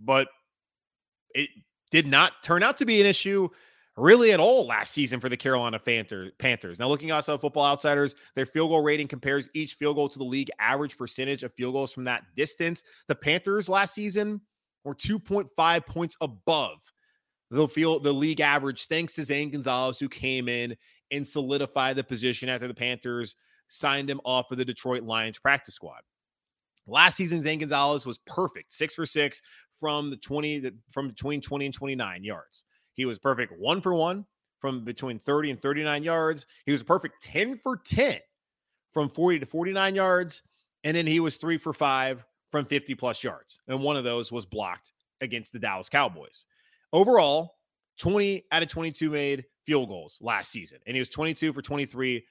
But 0.00 0.26
it 1.34 1.50
did 1.90 2.06
not 2.06 2.42
turn 2.42 2.62
out 2.62 2.78
to 2.78 2.86
be 2.86 3.00
an 3.00 3.06
issue 3.06 3.48
really 3.98 4.32
at 4.32 4.40
all 4.40 4.66
last 4.66 4.92
season 4.92 5.20
for 5.20 5.28
the 5.28 5.36
Carolina 5.36 5.78
Panthers. 5.78 6.78
Now, 6.78 6.88
looking 6.88 7.10
at 7.10 7.26
Football 7.26 7.66
Outsiders, 7.66 8.14
their 8.34 8.46
field 8.46 8.70
goal 8.70 8.82
rating 8.82 9.06
compares 9.06 9.50
each 9.52 9.74
field 9.74 9.96
goal 9.96 10.08
to 10.08 10.18
the 10.18 10.24
league 10.24 10.48
average 10.58 10.96
percentage 10.96 11.44
of 11.44 11.52
field 11.52 11.74
goals 11.74 11.92
from 11.92 12.04
that 12.04 12.22
distance. 12.34 12.82
The 13.08 13.14
Panthers 13.14 13.68
last 13.68 13.94
season 13.94 14.40
or 14.84 14.94
2.5 14.94 15.86
points 15.86 16.16
above 16.20 16.78
the 17.50 17.68
field 17.68 18.02
the 18.02 18.12
league 18.12 18.40
average 18.40 18.86
thanks 18.86 19.14
to 19.14 19.24
Zane 19.24 19.50
Gonzalez 19.50 19.98
who 19.98 20.08
came 20.08 20.48
in 20.48 20.74
and 21.10 21.26
solidified 21.26 21.96
the 21.96 22.04
position 22.04 22.48
after 22.48 22.66
the 22.66 22.74
Panthers 22.74 23.34
signed 23.68 24.08
him 24.08 24.20
off 24.24 24.50
of 24.50 24.58
the 24.58 24.64
Detroit 24.64 25.02
Lions 25.02 25.38
practice 25.38 25.74
squad. 25.74 26.00
Last 26.86 27.16
season 27.16 27.42
Zane 27.42 27.58
Gonzalez 27.58 28.06
was 28.06 28.18
perfect, 28.26 28.72
6 28.72 28.94
for 28.94 29.06
6 29.06 29.42
from 29.78 30.10
the 30.10 30.16
20 30.16 30.70
from 30.90 31.08
between 31.08 31.40
20 31.40 31.66
and 31.66 31.74
29 31.74 32.24
yards. 32.24 32.64
He 32.94 33.04
was 33.04 33.18
perfect 33.18 33.52
1 33.58 33.80
for 33.82 33.94
1 33.94 34.24
from 34.58 34.84
between 34.84 35.18
30 35.18 35.50
and 35.50 35.60
39 35.60 36.02
yards. 36.02 36.46
He 36.64 36.72
was 36.72 36.82
perfect 36.82 37.22
10 37.22 37.58
for 37.58 37.76
10 37.76 38.18
from 38.92 39.10
40 39.10 39.40
to 39.40 39.46
49 39.46 39.94
yards 39.94 40.42
and 40.84 40.96
then 40.96 41.06
he 41.06 41.20
was 41.20 41.36
3 41.36 41.58
for 41.58 41.72
5 41.72 42.24
from 42.52 42.66
50 42.66 42.94
plus 42.94 43.24
yards. 43.24 43.58
And 43.66 43.80
one 43.80 43.96
of 43.96 44.04
those 44.04 44.30
was 44.30 44.46
blocked 44.46 44.92
against 45.20 45.52
the 45.52 45.58
Dallas 45.58 45.88
Cowboys. 45.88 46.46
Overall, 46.92 47.56
20 47.98 48.44
out 48.52 48.62
of 48.62 48.68
22 48.68 49.10
made 49.10 49.44
field 49.64 49.88
goals 49.88 50.18
last 50.22 50.50
season. 50.50 50.78
And 50.86 50.94
he 50.94 51.00
was 51.00 51.08
22 51.08 51.52
for 51.52 51.62
23 51.62 52.24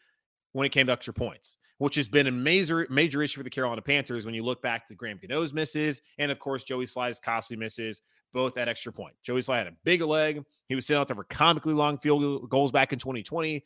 when 0.54 0.66
it 0.66 0.70
came 0.70 0.86
to 0.88 0.94
extra 0.94 1.14
points, 1.14 1.58
which 1.80 1.96
has 1.96 2.08
been 2.08 2.28
a 2.28 2.32
major, 2.32 2.86
major 2.90 3.22
issue 3.22 3.40
for 3.40 3.44
the 3.44 3.50
Carolina 3.50 3.82
Panthers 3.82 4.26
when 4.26 4.36
you 4.36 4.44
look 4.44 4.62
back 4.62 4.88
to 4.88 4.96
Graham 4.96 5.18
Gano's 5.18 5.54
misses 5.54 6.02
and, 6.20 6.32
of 6.32 6.40
course, 6.40 6.64
Joey 6.64 6.86
Slye's 6.86 7.20
costly 7.20 7.58
misses, 7.58 8.02
both 8.34 8.58
at 8.58 8.68
extra 8.68 8.92
point. 8.92 9.16
Joey 9.24 9.42
Slye 9.42 9.58
had 9.58 9.68
a 9.68 9.74
big 9.84 10.02
leg. 10.02 10.44
He 10.68 10.76
was 10.76 10.86
sitting 10.86 11.00
out 11.00 11.08
there 11.08 11.16
for 11.16 11.24
comically 11.26 11.74
long 11.74 11.98
field 11.98 12.50
goals 12.50 12.72
back 12.72 12.94
in 12.94 13.00
2020, 13.00 13.64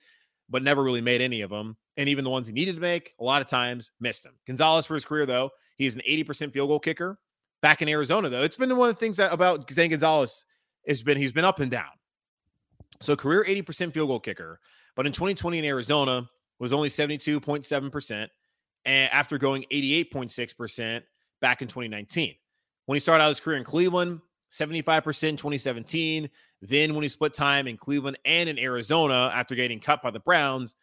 but 0.50 0.64
never 0.64 0.84
really 0.84 1.02
made 1.02 1.22
any 1.22 1.42
of 1.42 1.50
them. 1.50 1.76
And 1.98 2.08
even 2.08 2.24
the 2.24 2.30
ones 2.30 2.48
he 2.48 2.54
needed 2.54 2.76
to 2.76 2.82
make, 2.82 3.14
a 3.20 3.24
lot 3.24 3.42
of 3.42 3.48
times 3.48 3.92
missed 4.00 4.24
them. 4.24 4.36
Gonzalez, 4.46 4.86
for 4.86 4.94
his 4.94 5.06
career, 5.06 5.26
though, 5.26 5.50
He's 5.78 5.96
an 5.96 6.02
80% 6.08 6.54
field 6.54 6.70
goal 6.70 6.80
kicker. 6.80 7.20
Back 7.62 7.82
in 7.82 7.90
Arizona, 7.90 8.30
though, 8.30 8.44
it's 8.44 8.56
been 8.56 8.76
one 8.76 8.90
of 8.90 8.96
the 8.96 9.00
things 9.00 9.18
that 9.18 9.34
about 9.34 9.70
Zane 9.72 9.90
Gonzalez 9.90 10.46
has 10.88 11.02
been 11.02 11.18
he's 11.18 11.32
been 11.32 11.46
up 11.46 11.60
and 11.60 11.72
down. 11.72 11.90
So 13.02 13.16
career 13.16 13.44
80% 13.48 13.94
field 13.94 14.10
goal 14.10 14.20
kicker, 14.20 14.60
but 14.96 15.06
in 15.06 15.12
2020 15.12 15.60
in 15.60 15.66
Arizona 15.66 16.30
was 16.60 16.72
only 16.72 16.90
72.7%, 16.90 18.28
and 18.86 19.12
after 19.12 19.38
going 19.38 19.66
88.6% 19.72 21.02
back 21.42 21.62
in 21.62 21.68
2019. 21.68 22.36
When 22.86 22.96
he 22.96 23.00
started 23.00 23.24
out 23.24 23.30
his 23.30 23.40
career 23.40 23.58
in 23.58 23.64
Cleveland, 23.64 24.22
75% 24.52 25.30
in 25.30 25.38
2017. 25.38 26.30
Then 26.62 26.94
when 26.94 27.04
he 27.04 27.10
split 27.10 27.34
time 27.34 27.68
in 27.68 27.78
Cleveland 27.78 28.18
and 28.26 28.48
in 28.48 28.58
Arizona 28.58 29.32
after 29.34 29.56
getting 29.56 29.80
cut 29.80 30.02
by 30.02 30.12
the 30.12 30.20
Browns, 30.20 30.76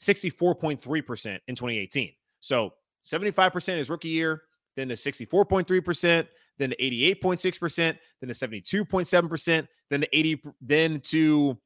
64.3% 0.00 1.38
in 1.46 1.54
2018. 1.54 2.12
So 2.40 2.72
75% 3.10 3.76
his 3.76 3.90
rookie 3.90 4.08
year, 4.08 4.42
then 4.76 4.88
to 4.88 4.94
64.3%, 4.94 6.26
then 6.58 6.70
to 6.70 6.76
88.6%, 6.76 7.76
then 8.20 8.28
to 8.28 8.34
72.7%, 8.34 9.68
then 9.90 10.00
to 10.00 10.16
80, 10.16 10.42
then 10.60 11.00
to 11.00 11.58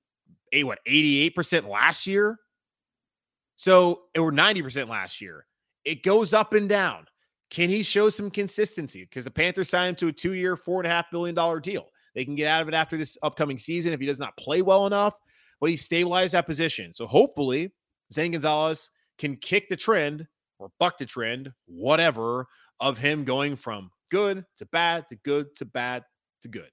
a 0.52 0.64
what 0.64 0.78
88% 0.86 1.68
last 1.68 2.06
year. 2.06 2.38
So 3.56 4.02
it 4.14 4.20
were 4.20 4.32
90% 4.32 4.88
last 4.88 5.20
year. 5.20 5.46
It 5.84 6.02
goes 6.02 6.32
up 6.34 6.52
and 6.52 6.68
down. 6.68 7.06
Can 7.50 7.68
he 7.68 7.82
show 7.82 8.08
some 8.08 8.30
consistency? 8.30 9.04
Because 9.04 9.24
the 9.24 9.30
Panthers 9.30 9.68
signed 9.68 9.90
him 9.90 9.96
to 9.96 10.08
a 10.08 10.12
two-year, 10.12 10.56
four 10.56 10.80
and 10.80 10.86
a 10.86 10.90
half 10.90 11.10
billion 11.10 11.34
dollar 11.34 11.60
deal. 11.60 11.86
They 12.14 12.24
can 12.24 12.34
get 12.34 12.46
out 12.46 12.62
of 12.62 12.68
it 12.68 12.74
after 12.74 12.96
this 12.96 13.18
upcoming 13.22 13.58
season 13.58 13.92
if 13.92 14.00
he 14.00 14.06
does 14.06 14.18
not 14.18 14.36
play 14.36 14.62
well 14.62 14.86
enough, 14.86 15.14
but 15.60 15.70
he 15.70 15.76
stabilized 15.76 16.34
that 16.34 16.46
position. 16.46 16.94
So 16.94 17.06
hopefully, 17.06 17.72
Zane 18.12 18.32
Gonzalez 18.32 18.90
can 19.18 19.36
kick 19.36 19.68
the 19.68 19.76
trend 19.76 20.26
or 20.62 20.70
buck 20.78 20.98
the 20.98 21.06
trend, 21.06 21.52
whatever, 21.66 22.46
of 22.80 22.98
him 22.98 23.24
going 23.24 23.56
from 23.56 23.90
good 24.10 24.44
to 24.58 24.66
bad 24.66 25.08
to 25.08 25.16
good 25.16 25.54
to 25.56 25.64
bad 25.64 26.04
to 26.42 26.48
good. 26.48 26.70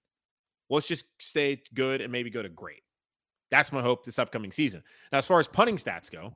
Let's 0.69 0.87
just 0.87 1.05
stay 1.19 1.61
good 1.73 2.01
and 2.01 2.11
maybe 2.11 2.29
go 2.29 2.43
to 2.43 2.49
great. 2.49 2.81
That's 3.49 3.71
my 3.71 3.81
hope 3.81 4.05
this 4.05 4.19
upcoming 4.19 4.51
season. 4.51 4.83
Now, 5.11 5.17
as 5.17 5.25
far 5.25 5.39
as 5.39 5.47
punting 5.47 5.77
stats 5.77 6.11
go, 6.11 6.33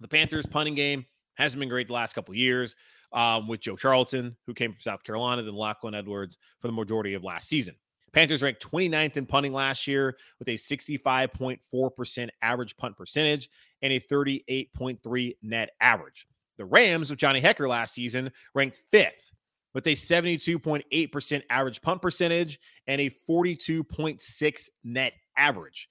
the 0.00 0.08
Panthers' 0.08 0.46
punting 0.46 0.76
game 0.76 1.04
hasn't 1.34 1.58
been 1.58 1.68
great 1.68 1.88
the 1.88 1.92
last 1.94 2.14
couple 2.14 2.34
years 2.34 2.76
um, 3.12 3.48
with 3.48 3.60
Joe 3.60 3.76
Charlton, 3.76 4.36
who 4.46 4.54
came 4.54 4.72
from 4.72 4.80
South 4.80 5.02
Carolina, 5.02 5.42
then 5.42 5.54
Lachlan 5.54 5.94
Edwards 5.94 6.38
for 6.60 6.68
the 6.68 6.72
majority 6.72 7.14
of 7.14 7.24
last 7.24 7.48
season. 7.48 7.74
Panthers 8.12 8.42
ranked 8.42 8.62
29th 8.70 9.16
in 9.16 9.26
punting 9.26 9.52
last 9.52 9.86
year 9.86 10.16
with 10.38 10.48
a 10.48 10.54
65.4% 10.54 12.28
average 12.42 12.76
punt 12.76 12.96
percentage 12.96 13.48
and 13.80 13.92
a 13.92 14.00
38.3 14.00 15.36
net 15.42 15.70
average. 15.80 16.26
The 16.62 16.66
Rams 16.66 17.10
with 17.10 17.18
Johnny 17.18 17.40
Hekker 17.40 17.68
last 17.68 17.92
season 17.92 18.30
ranked 18.54 18.82
fifth 18.92 19.32
with 19.74 19.84
a 19.88 19.96
72.8% 19.96 21.42
average 21.50 21.82
punt 21.82 22.00
percentage 22.00 22.60
and 22.86 23.00
a 23.00 23.10
42.6 23.28 24.68
net 24.84 25.12
average. 25.36 25.88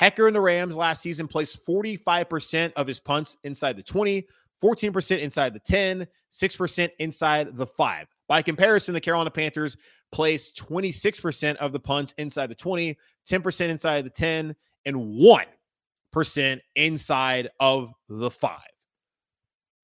Hekker 0.00 0.26
and 0.26 0.34
the 0.34 0.40
Rams 0.40 0.78
last 0.78 1.02
season 1.02 1.28
placed 1.28 1.62
45% 1.66 2.72
of 2.72 2.86
his 2.86 2.98
punts 2.98 3.36
inside 3.44 3.76
the 3.76 3.82
20, 3.82 4.26
14% 4.62 5.18
inside 5.18 5.52
the 5.52 5.60
10, 5.60 6.06
6% 6.32 6.90
inside 7.00 7.54
the 7.58 7.66
5. 7.66 8.06
By 8.28 8.40
comparison, 8.40 8.94
the 8.94 9.02
Carolina 9.02 9.30
Panthers 9.30 9.76
placed 10.10 10.56
26% 10.56 11.56
of 11.56 11.72
the 11.72 11.80
punts 11.80 12.14
inside 12.16 12.46
the 12.46 12.54
20, 12.54 12.96
10% 13.28 13.68
inside 13.68 14.06
the 14.06 14.10
10, 14.10 14.56
and 14.86 14.96
1% 14.96 16.60
inside 16.76 17.50
of 17.60 17.92
the 18.08 18.30
5 18.30 18.58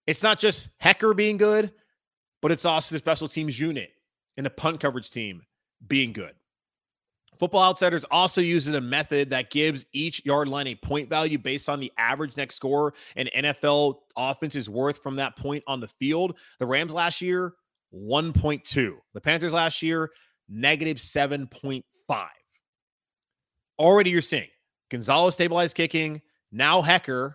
it's 0.07 0.23
not 0.23 0.39
just 0.39 0.69
Hekker 0.83 1.17
being 1.17 1.37
good, 1.37 1.73
but 2.43 2.53
it's 2.53 2.65
also 2.65 2.95
the 2.95 2.99
special 2.99 3.29
teams 3.29 3.59
unit 3.59 3.91
and 4.37 4.45
the 4.45 4.51
punt 4.51 4.81
coverage 4.81 5.11
team 5.11 5.43
being 5.87 6.13
good. 6.13 6.33
Football 7.39 7.63
Outsiders 7.63 8.05
also 8.11 8.41
uses 8.41 8.75
a 8.75 8.81
method 8.81 9.31
that 9.31 9.51
gives 9.51 9.87
each 9.93 10.25
yard 10.25 10.49
line 10.49 10.69
a 10.69 10.75
point 10.75 11.09
value 11.09 11.39
based 11.39 11.69
on 11.69 11.81
the 11.81 11.93
average 11.99 12.37
next 12.37 12.55
score 12.55 12.95
an 13.17 13.29
NFL 13.37 13.97
offense 14.17 14.55
is 14.55 14.71
worth 14.71 15.03
from 15.03 15.17
that 15.17 15.37
point 15.37 15.65
on 15.67 15.81
the 15.81 15.89
field. 15.89 16.37
The 16.61 16.67
Rams 16.67 16.95
last 16.95 17.21
year, 17.21 17.55
1.2. 17.93 18.95
The 19.15 19.21
Panthers 19.21 19.53
last 19.53 19.83
year, 19.83 20.11
negative 20.49 20.99
7.5. 20.99 21.83
Already 23.79 24.11
you're 24.11 24.23
seeing 24.23 24.49
Gonzalez 24.91 25.35
stabilized 25.35 25.77
kicking. 25.77 26.23
Now 26.53 26.83
Hekker 26.83 27.33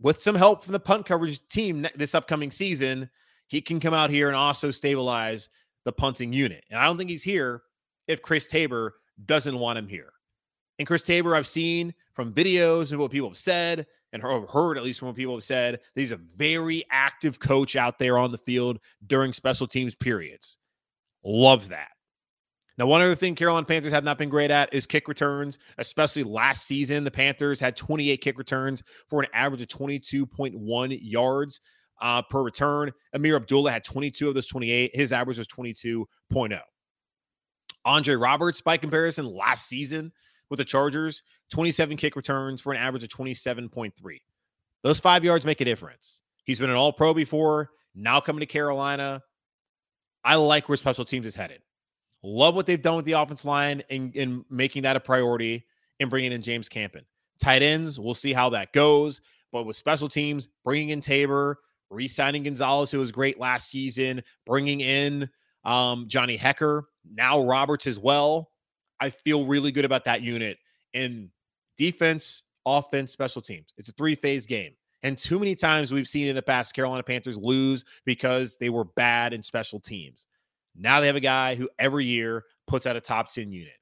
with 0.00 0.22
some 0.22 0.34
help 0.34 0.64
from 0.64 0.72
the 0.72 0.80
punt 0.80 1.06
coverage 1.06 1.46
team 1.48 1.86
this 1.94 2.14
upcoming 2.14 2.50
season, 2.50 3.10
he 3.48 3.60
can 3.60 3.80
come 3.80 3.94
out 3.94 4.10
here 4.10 4.28
and 4.28 4.36
also 4.36 4.70
stabilize 4.70 5.48
the 5.84 5.92
punting 5.92 6.32
unit. 6.32 6.64
And 6.70 6.78
I 6.78 6.84
don't 6.84 6.98
think 6.98 7.10
he's 7.10 7.22
here 7.22 7.62
if 8.08 8.22
Chris 8.22 8.46
Tabor 8.46 8.96
doesn't 9.26 9.58
want 9.58 9.78
him 9.78 9.88
here. 9.88 10.12
And 10.78 10.86
Chris 10.86 11.02
Tabor, 11.02 11.34
I've 11.34 11.46
seen 11.46 11.94
from 12.14 12.32
videos 12.32 12.90
and 12.90 13.00
what 13.00 13.10
people 13.10 13.28
have 13.28 13.38
said 13.38 13.86
and 14.12 14.22
heard 14.22 14.76
at 14.76 14.82
least 14.82 14.98
from 14.98 15.08
what 15.08 15.16
people 15.16 15.34
have 15.34 15.44
said 15.44 15.74
that 15.94 16.00
he's 16.00 16.12
a 16.12 16.16
very 16.16 16.84
active 16.90 17.38
coach 17.38 17.76
out 17.76 17.98
there 17.98 18.18
on 18.18 18.32
the 18.32 18.38
field 18.38 18.78
during 19.06 19.32
special 19.32 19.66
teams 19.66 19.94
periods. 19.94 20.56
Love 21.22 21.68
that. 21.68 21.90
Now, 22.80 22.86
one 22.86 23.02
other 23.02 23.14
thing 23.14 23.34
Carolina 23.34 23.66
Panthers 23.66 23.92
have 23.92 24.04
not 24.04 24.16
been 24.16 24.30
great 24.30 24.50
at 24.50 24.72
is 24.72 24.86
kick 24.86 25.06
returns, 25.06 25.58
especially 25.76 26.22
last 26.22 26.66
season. 26.66 27.04
The 27.04 27.10
Panthers 27.10 27.60
had 27.60 27.76
28 27.76 28.22
kick 28.22 28.38
returns 28.38 28.82
for 29.06 29.20
an 29.20 29.28
average 29.34 29.60
of 29.60 29.68
22.1 29.68 30.98
yards 31.02 31.60
uh, 32.00 32.22
per 32.22 32.42
return. 32.42 32.90
Ameer 33.14 33.36
Abdullah 33.36 33.70
had 33.70 33.84
22 33.84 34.28
of 34.28 34.34
those 34.34 34.46
28. 34.46 34.92
His 34.94 35.12
average 35.12 35.36
was 35.36 35.46
22.0. 35.46 36.06
Andre 37.84 38.14
Roberts, 38.14 38.62
by 38.62 38.78
comparison, 38.78 39.26
last 39.26 39.68
season 39.68 40.10
with 40.48 40.56
the 40.56 40.64
Chargers, 40.64 41.22
27 41.50 41.98
kick 41.98 42.16
returns 42.16 42.62
for 42.62 42.72
an 42.72 42.78
average 42.78 43.04
of 43.04 43.10
27.3. 43.10 43.92
Those 44.82 44.98
five 44.98 45.22
yards 45.22 45.44
make 45.44 45.60
a 45.60 45.66
difference. 45.66 46.22
He's 46.44 46.58
been 46.58 46.70
an 46.70 46.76
all 46.76 46.94
pro 46.94 47.12
before, 47.12 47.72
now 47.94 48.20
coming 48.20 48.40
to 48.40 48.46
Carolina. 48.46 49.20
I 50.24 50.36
like 50.36 50.70
where 50.70 50.78
special 50.78 51.04
teams 51.04 51.26
is 51.26 51.34
headed. 51.34 51.60
Love 52.22 52.54
what 52.54 52.66
they've 52.66 52.82
done 52.82 52.96
with 52.96 53.04
the 53.04 53.12
offense 53.12 53.44
line 53.44 53.82
and, 53.90 54.14
and 54.14 54.44
making 54.50 54.82
that 54.82 54.96
a 54.96 55.00
priority 55.00 55.64
and 56.00 56.10
bringing 56.10 56.32
in 56.32 56.42
James 56.42 56.68
Campen. 56.68 57.04
Tight 57.40 57.62
ends, 57.62 57.98
we'll 57.98 58.14
see 58.14 58.32
how 58.32 58.50
that 58.50 58.72
goes. 58.72 59.20
But 59.52 59.64
with 59.64 59.76
special 59.76 60.08
teams, 60.08 60.48
bringing 60.64 60.90
in 60.90 61.00
Tabor, 61.00 61.58
re 61.90 62.06
signing 62.06 62.44
Gonzalez, 62.44 62.90
who 62.90 62.98
was 62.98 63.10
great 63.10 63.38
last 63.38 63.70
season, 63.70 64.22
bringing 64.46 64.80
in 64.80 65.28
um, 65.64 66.06
Johnny 66.08 66.38
Hekker, 66.38 66.82
now 67.10 67.42
Roberts 67.42 67.86
as 67.86 67.98
well. 67.98 68.50
I 69.00 69.10
feel 69.10 69.46
really 69.46 69.72
good 69.72 69.84
about 69.84 70.04
that 70.04 70.22
unit. 70.22 70.58
And 70.94 71.30
defense, 71.78 72.44
offense, 72.66 73.12
special 73.12 73.40
teams. 73.40 73.72
It's 73.78 73.88
a 73.88 73.92
three 73.92 74.14
phase 74.14 74.46
game. 74.46 74.72
And 75.02 75.16
too 75.16 75.38
many 75.38 75.54
times 75.54 75.92
we've 75.92 76.08
seen 76.08 76.28
in 76.28 76.36
the 76.36 76.42
past 76.42 76.74
Carolina 76.74 77.02
Panthers 77.02 77.38
lose 77.38 77.84
because 78.04 78.56
they 78.60 78.68
were 78.68 78.84
bad 78.84 79.32
in 79.32 79.42
special 79.42 79.80
teams. 79.80 80.26
Now 80.76 81.00
they 81.00 81.06
have 81.06 81.16
a 81.16 81.20
guy 81.20 81.54
who 81.54 81.68
every 81.78 82.04
year 82.04 82.44
puts 82.66 82.86
out 82.86 82.96
a 82.96 83.00
top 83.00 83.32
10 83.32 83.52
unit. 83.52 83.72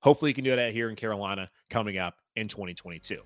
Hopefully, 0.00 0.30
he 0.30 0.34
can 0.34 0.44
do 0.44 0.54
that 0.54 0.72
here 0.72 0.90
in 0.90 0.96
Carolina 0.96 1.50
coming 1.70 1.96
up 1.98 2.16
in 2.36 2.46
2022. 2.46 3.20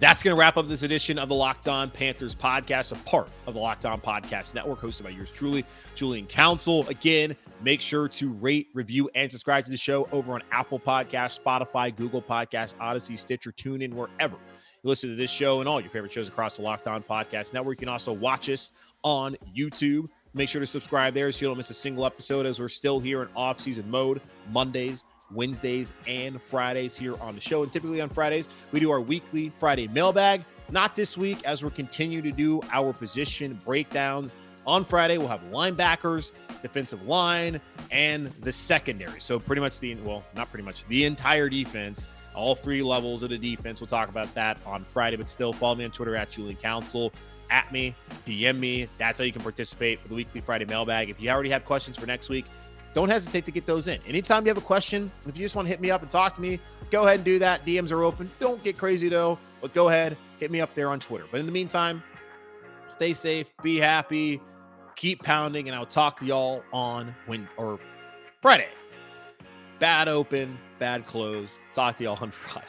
That's 0.00 0.24
going 0.24 0.34
to 0.34 0.40
wrap 0.40 0.56
up 0.56 0.66
this 0.66 0.82
edition 0.82 1.18
of 1.18 1.28
the 1.28 1.36
Locked 1.36 1.68
On 1.68 1.88
Panthers 1.88 2.34
podcast, 2.34 2.90
a 2.90 2.96
part 3.04 3.28
of 3.46 3.54
the 3.54 3.60
Locked 3.60 3.86
On 3.86 4.00
Podcast 4.00 4.52
Network, 4.52 4.80
hosted 4.80 5.04
by 5.04 5.10
yours 5.10 5.30
truly, 5.30 5.64
Julian 5.94 6.26
Council. 6.26 6.84
Again, 6.88 7.36
make 7.62 7.80
sure 7.80 8.08
to 8.08 8.32
rate, 8.32 8.68
review, 8.74 9.08
and 9.14 9.30
subscribe 9.30 9.64
to 9.66 9.70
the 9.70 9.76
show 9.76 10.08
over 10.10 10.32
on 10.32 10.42
Apple 10.50 10.80
Podcast, 10.80 11.38
Spotify, 11.38 11.94
Google 11.94 12.20
Podcast, 12.20 12.74
Audacy, 12.76 13.16
Stitcher, 13.16 13.52
TuneIn, 13.52 13.94
wherever 13.94 14.34
you 14.34 14.90
listen 14.90 15.10
to 15.10 15.16
this 15.16 15.30
show 15.30 15.60
and 15.60 15.68
all 15.68 15.80
your 15.80 15.90
favorite 15.90 16.12
shows 16.12 16.28
across 16.28 16.56
the 16.56 16.62
Locked 16.62 16.88
On 16.88 17.02
Podcast 17.02 17.52
Network. 17.52 17.80
You 17.80 17.86
can 17.86 17.88
also 17.88 18.12
watch 18.12 18.50
us 18.50 18.70
on 19.04 19.36
YouTube. 19.56 20.08
Make 20.34 20.48
sure 20.48 20.60
to 20.60 20.66
subscribe 20.66 21.14
there 21.14 21.30
so 21.30 21.42
you 21.42 21.48
don't 21.48 21.56
miss 21.56 21.70
a 21.70 21.74
single 21.74 22.04
episode 22.04 22.44
as 22.44 22.58
we're 22.58 22.68
still 22.68 22.98
here 22.98 23.22
in 23.22 23.28
off-season 23.36 23.88
mode 23.88 24.20
Mondays 24.50 25.04
Wednesdays 25.30 25.92
and 26.06 26.40
Fridays 26.40 26.96
here 26.96 27.20
on 27.20 27.34
the 27.34 27.40
show. 27.40 27.62
And 27.62 27.72
typically 27.72 28.00
on 28.00 28.08
Fridays, 28.08 28.48
we 28.72 28.80
do 28.80 28.90
our 28.90 29.00
weekly 29.00 29.52
Friday 29.58 29.88
mailbag. 29.88 30.44
Not 30.70 30.96
this 30.96 31.16
week, 31.16 31.42
as 31.44 31.62
we're 31.62 31.70
continuing 31.70 32.24
to 32.24 32.32
do 32.32 32.60
our 32.72 32.92
position 32.92 33.58
breakdowns. 33.64 34.34
On 34.66 34.84
Friday, 34.84 35.18
we'll 35.18 35.28
have 35.28 35.42
linebackers, 35.50 36.32
defensive 36.62 37.02
line, 37.06 37.60
and 37.90 38.28
the 38.40 38.52
secondary. 38.52 39.20
So, 39.20 39.38
pretty 39.38 39.60
much 39.60 39.78
the, 39.78 39.94
well, 39.96 40.24
not 40.34 40.50
pretty 40.50 40.64
much, 40.64 40.86
the 40.86 41.04
entire 41.04 41.50
defense, 41.50 42.08
all 42.34 42.54
three 42.54 42.82
levels 42.82 43.22
of 43.22 43.28
the 43.28 43.36
defense. 43.36 43.80
We'll 43.80 43.88
talk 43.88 44.08
about 44.08 44.32
that 44.34 44.58
on 44.64 44.84
Friday, 44.84 45.16
but 45.16 45.28
still 45.28 45.52
follow 45.52 45.74
me 45.74 45.84
on 45.84 45.90
Twitter 45.90 46.16
at 46.16 46.30
Julian 46.30 46.56
Council. 46.56 47.12
At 47.50 47.70
me, 47.72 47.94
DM 48.26 48.58
me. 48.58 48.88
That's 48.98 49.18
how 49.18 49.24
you 49.24 49.32
can 49.32 49.42
participate 49.42 50.00
for 50.02 50.08
the 50.08 50.14
weekly 50.14 50.40
Friday 50.40 50.64
mailbag. 50.64 51.10
If 51.10 51.20
you 51.20 51.30
already 51.30 51.50
have 51.50 51.64
questions 51.64 51.96
for 51.96 52.06
next 52.06 52.28
week, 52.28 52.46
don't 52.94 53.08
hesitate 53.08 53.44
to 53.44 53.50
get 53.50 53.66
those 53.66 53.88
in. 53.88 54.00
Anytime 54.06 54.44
you 54.44 54.48
have 54.48 54.58
a 54.58 54.62
question, 54.62 55.10
if 55.26 55.36
you 55.36 55.44
just 55.44 55.56
want 55.56 55.66
to 55.66 55.70
hit 55.70 55.80
me 55.80 55.90
up 55.90 56.02
and 56.02 56.10
talk 56.10 56.34
to 56.36 56.40
me, 56.40 56.60
go 56.90 57.02
ahead 57.02 57.16
and 57.16 57.24
do 57.24 57.38
that. 57.40 57.66
DMs 57.66 57.92
are 57.92 58.02
open. 58.02 58.30
Don't 58.38 58.62
get 58.62 58.78
crazy 58.78 59.08
though, 59.08 59.38
but 59.60 59.74
go 59.74 59.88
ahead, 59.88 60.16
hit 60.38 60.50
me 60.50 60.60
up 60.60 60.74
there 60.74 60.88
on 60.88 61.00
Twitter. 61.00 61.24
But 61.30 61.40
in 61.40 61.46
the 61.46 61.52
meantime, 61.52 62.02
stay 62.86 63.12
safe, 63.12 63.48
be 63.62 63.78
happy, 63.78 64.40
keep 64.96 65.22
pounding, 65.22 65.68
and 65.68 65.76
I'll 65.76 65.86
talk 65.86 66.18
to 66.20 66.24
y'all 66.24 66.62
on 66.72 67.14
when 67.26 67.48
or 67.56 67.78
Friday. 68.40 68.68
Bad 69.80 70.08
open, 70.08 70.56
bad 70.78 71.04
close. 71.04 71.60
Talk 71.74 71.98
to 71.98 72.04
y'all 72.04 72.18
on 72.20 72.30
Friday. 72.46 72.68